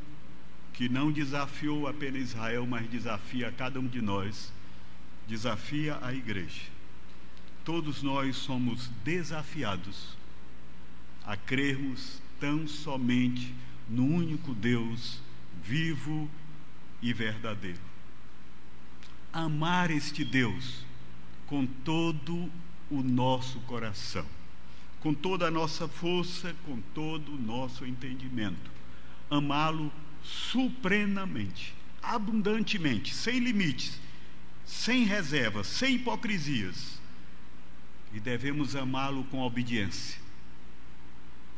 que 0.72 0.88
não 0.88 1.10
desafiou 1.10 1.88
apenas 1.88 2.30
Israel, 2.30 2.64
mas 2.64 2.88
desafia 2.88 3.50
cada 3.50 3.80
um 3.80 3.88
de 3.88 4.00
nós, 4.00 4.52
desafia 5.26 5.98
a 6.00 6.14
igreja. 6.14 6.77
Todos 7.68 8.02
nós 8.02 8.34
somos 8.34 8.88
desafiados 9.04 10.16
a 11.22 11.36
crermos 11.36 12.18
tão 12.40 12.66
somente 12.66 13.54
no 13.86 14.06
único 14.06 14.54
Deus 14.54 15.20
vivo 15.62 16.30
e 17.02 17.12
verdadeiro. 17.12 17.78
Amar 19.30 19.90
este 19.90 20.24
Deus 20.24 20.82
com 21.46 21.66
todo 21.66 22.50
o 22.90 23.02
nosso 23.02 23.60
coração, 23.60 24.24
com 25.00 25.12
toda 25.12 25.48
a 25.48 25.50
nossa 25.50 25.86
força, 25.86 26.56
com 26.64 26.80
todo 26.94 27.34
o 27.34 27.38
nosso 27.38 27.84
entendimento. 27.84 28.70
Amá-lo 29.28 29.92
supremamente, 30.24 31.74
abundantemente, 32.02 33.14
sem 33.14 33.38
limites, 33.40 34.00
sem 34.64 35.04
reservas, 35.04 35.66
sem 35.66 35.96
hipocrisias. 35.96 36.97
E 38.12 38.20
devemos 38.20 38.74
amá-lo 38.74 39.24
com 39.24 39.40
obediência. 39.40 40.20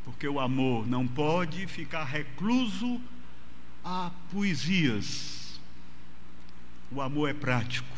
Porque 0.04 0.26
o 0.26 0.40
amor 0.40 0.86
não 0.86 1.06
pode 1.06 1.66
ficar 1.66 2.04
recluso 2.04 3.00
a 3.84 4.10
poesias. 4.30 5.60
O 6.90 7.00
amor 7.00 7.30
é 7.30 7.34
prático. 7.34 7.96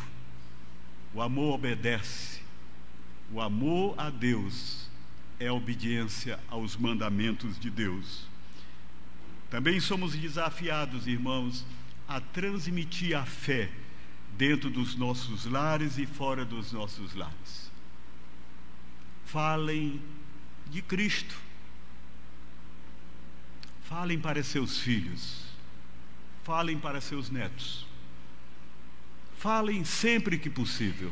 O 1.13 1.21
amor 1.21 1.55
obedece. 1.55 2.41
O 3.31 3.41
amor 3.41 3.95
a 3.97 4.09
Deus 4.09 4.89
é 5.39 5.47
a 5.47 5.53
obediência 5.53 6.39
aos 6.49 6.77
mandamentos 6.77 7.59
de 7.59 7.69
Deus. 7.69 8.27
Também 9.49 9.79
somos 9.79 10.15
desafiados, 10.15 11.07
irmãos, 11.07 11.65
a 12.07 12.19
transmitir 12.19 13.17
a 13.17 13.25
fé 13.25 13.69
dentro 14.37 14.69
dos 14.69 14.95
nossos 14.95 15.45
lares 15.45 15.97
e 15.97 16.05
fora 16.05 16.43
dos 16.43 16.71
nossos 16.71 17.13
lares. 17.13 17.71
Falem 19.33 19.99
de 20.69 20.79
Cristo. 20.83 21.35
Falem 23.81 24.19
para 24.19 24.43
seus 24.43 24.77
filhos. 24.77 25.45
Falem 26.43 26.77
para 26.77 27.01
seus 27.01 27.31
netos. 27.31 27.87
Falem 29.39 29.83
sempre 29.83 30.37
que 30.37 30.51
possível. 30.51 31.11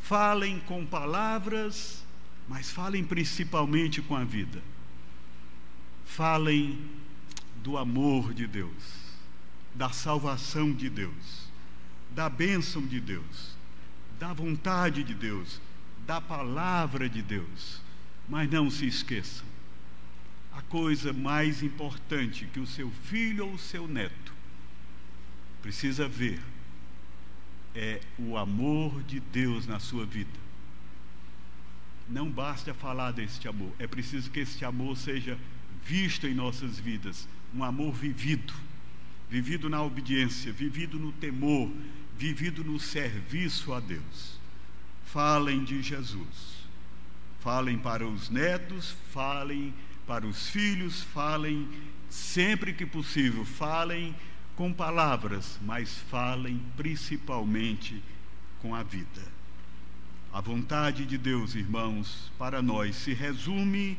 Falem 0.00 0.60
com 0.60 0.86
palavras, 0.86 2.04
mas 2.48 2.70
falem 2.70 3.02
principalmente 3.02 4.00
com 4.00 4.14
a 4.14 4.22
vida. 4.22 4.62
Falem 6.06 6.88
do 7.64 7.76
amor 7.76 8.32
de 8.32 8.46
Deus, 8.46 8.84
da 9.74 9.90
salvação 9.90 10.72
de 10.72 10.88
Deus, 10.88 11.50
da 12.12 12.30
bênção 12.30 12.86
de 12.86 13.00
Deus, 13.00 13.56
da 14.20 14.32
vontade 14.32 15.02
de 15.02 15.14
Deus, 15.14 15.60
da 16.08 16.22
palavra 16.22 17.06
de 17.06 17.20
Deus. 17.20 17.82
Mas 18.26 18.50
não 18.50 18.70
se 18.70 18.86
esqueçam, 18.86 19.46
a 20.54 20.62
coisa 20.62 21.12
mais 21.12 21.62
importante 21.62 22.46
que 22.46 22.58
o 22.58 22.66
seu 22.66 22.90
filho 22.90 23.46
ou 23.46 23.52
o 23.52 23.58
seu 23.58 23.86
neto 23.86 24.32
precisa 25.60 26.08
ver 26.08 26.40
é 27.74 28.00
o 28.18 28.38
amor 28.38 29.02
de 29.02 29.20
Deus 29.20 29.66
na 29.66 29.78
sua 29.78 30.06
vida. 30.06 30.38
Não 32.08 32.30
basta 32.30 32.72
falar 32.72 33.12
deste 33.12 33.46
amor, 33.46 33.72
é 33.78 33.86
preciso 33.86 34.30
que 34.30 34.40
este 34.40 34.64
amor 34.64 34.96
seja 34.96 35.38
visto 35.84 36.26
em 36.26 36.34
nossas 36.34 36.78
vidas, 36.78 37.28
um 37.54 37.62
amor 37.62 37.92
vivido, 37.92 38.54
vivido 39.28 39.68
na 39.68 39.82
obediência, 39.82 40.52
vivido 40.52 40.98
no 40.98 41.12
temor, 41.12 41.70
vivido 42.16 42.64
no 42.64 42.80
serviço 42.80 43.74
a 43.74 43.80
Deus. 43.80 44.37
Falem 45.12 45.64
de 45.64 45.82
Jesus. 45.82 46.58
Falem 47.40 47.78
para 47.78 48.06
os 48.06 48.28
netos, 48.28 48.96
falem 49.12 49.72
para 50.06 50.26
os 50.26 50.48
filhos, 50.48 51.02
falem 51.02 51.68
sempre 52.08 52.72
que 52.72 52.84
possível, 52.84 53.44
falem 53.44 54.14
com 54.56 54.72
palavras, 54.72 55.58
mas 55.62 55.94
falem 56.10 56.60
principalmente 56.76 58.02
com 58.60 58.74
a 58.74 58.82
vida. 58.82 59.22
A 60.32 60.40
vontade 60.40 61.06
de 61.06 61.16
Deus, 61.16 61.54
irmãos, 61.54 62.30
para 62.38 62.60
nós 62.60 62.96
se 62.96 63.14
resume 63.14 63.96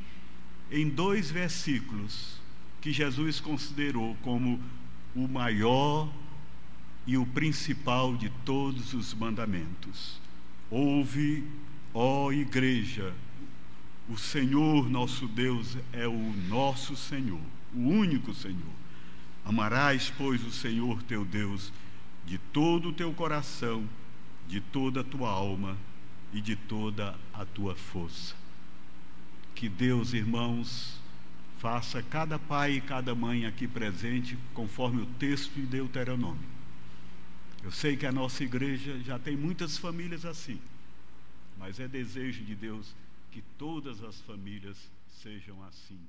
em 0.72 0.88
dois 0.88 1.32
versículos 1.32 2.39
que 2.82 2.91
Jesus 2.91 3.39
considerou 3.39 4.15
como 4.22 4.60
o 5.15 5.28
maior 5.28 6.12
e 7.08 7.17
o 7.17 7.26
principal 7.26 8.15
de 8.15 8.30
todos 8.45 8.93
os 8.93 9.13
mandamentos. 9.13 10.19
Ouve, 10.72 11.44
ó 11.94 12.32
Igreja, 12.32 13.14
o 14.08 14.18
Senhor 14.18 14.90
nosso 14.90 15.28
Deus 15.28 15.78
é 15.92 16.08
o 16.08 16.34
nosso 16.48 16.96
Senhor, 16.96 17.42
o 17.74 17.80
único 17.80 18.34
Senhor. 18.34 18.80
Amarás, 19.44 20.13
pois, 20.17 20.44
o 20.44 20.52
Senhor 20.52 21.02
teu 21.04 21.26
Deus 21.26 21.72
de 22.26 22.38
todo 22.38 22.90
o 22.90 22.94
teu 22.94 23.12
coração, 23.13 23.88
de 24.48 24.62
toda 24.62 25.02
a 25.02 25.04
tua 25.04 25.30
alma 25.30 25.76
e 26.32 26.40
de 26.40 26.56
toda 26.56 27.15
a 27.34 27.46
tua 27.46 27.76
força. 27.76 28.36
Que 29.56 29.67
Deus, 29.67 30.13
irmãos, 30.13 31.00
faça 31.58 32.04
cada 32.04 32.38
pai 32.38 32.74
e 32.74 32.82
cada 32.82 33.15
mãe 33.15 33.46
aqui 33.46 33.67
presente 33.67 34.38
conforme 34.54 35.02
o 35.02 35.08
texto 35.17 35.54
de 35.56 35.63
Deuteronômio. 35.63 36.59
Eu 37.64 37.72
sei 37.72 37.98
que 37.98 38.06
a 38.06 38.12
nossa 38.12 38.44
igreja 38.44 38.98
já 39.00 39.20
tem 39.20 39.36
muitas 39.36 39.78
famílias 39.78 40.26
assim, 40.26 40.60
mas 41.58 41.80
é 41.80 41.88
desejo 41.88 42.44
de 42.44 42.56
Deus 42.56 42.96
que 43.32 43.42
todas 43.58 44.02
as 44.04 44.22
famílias 44.22 44.78
sejam 45.22 45.62
assim. 45.66 46.00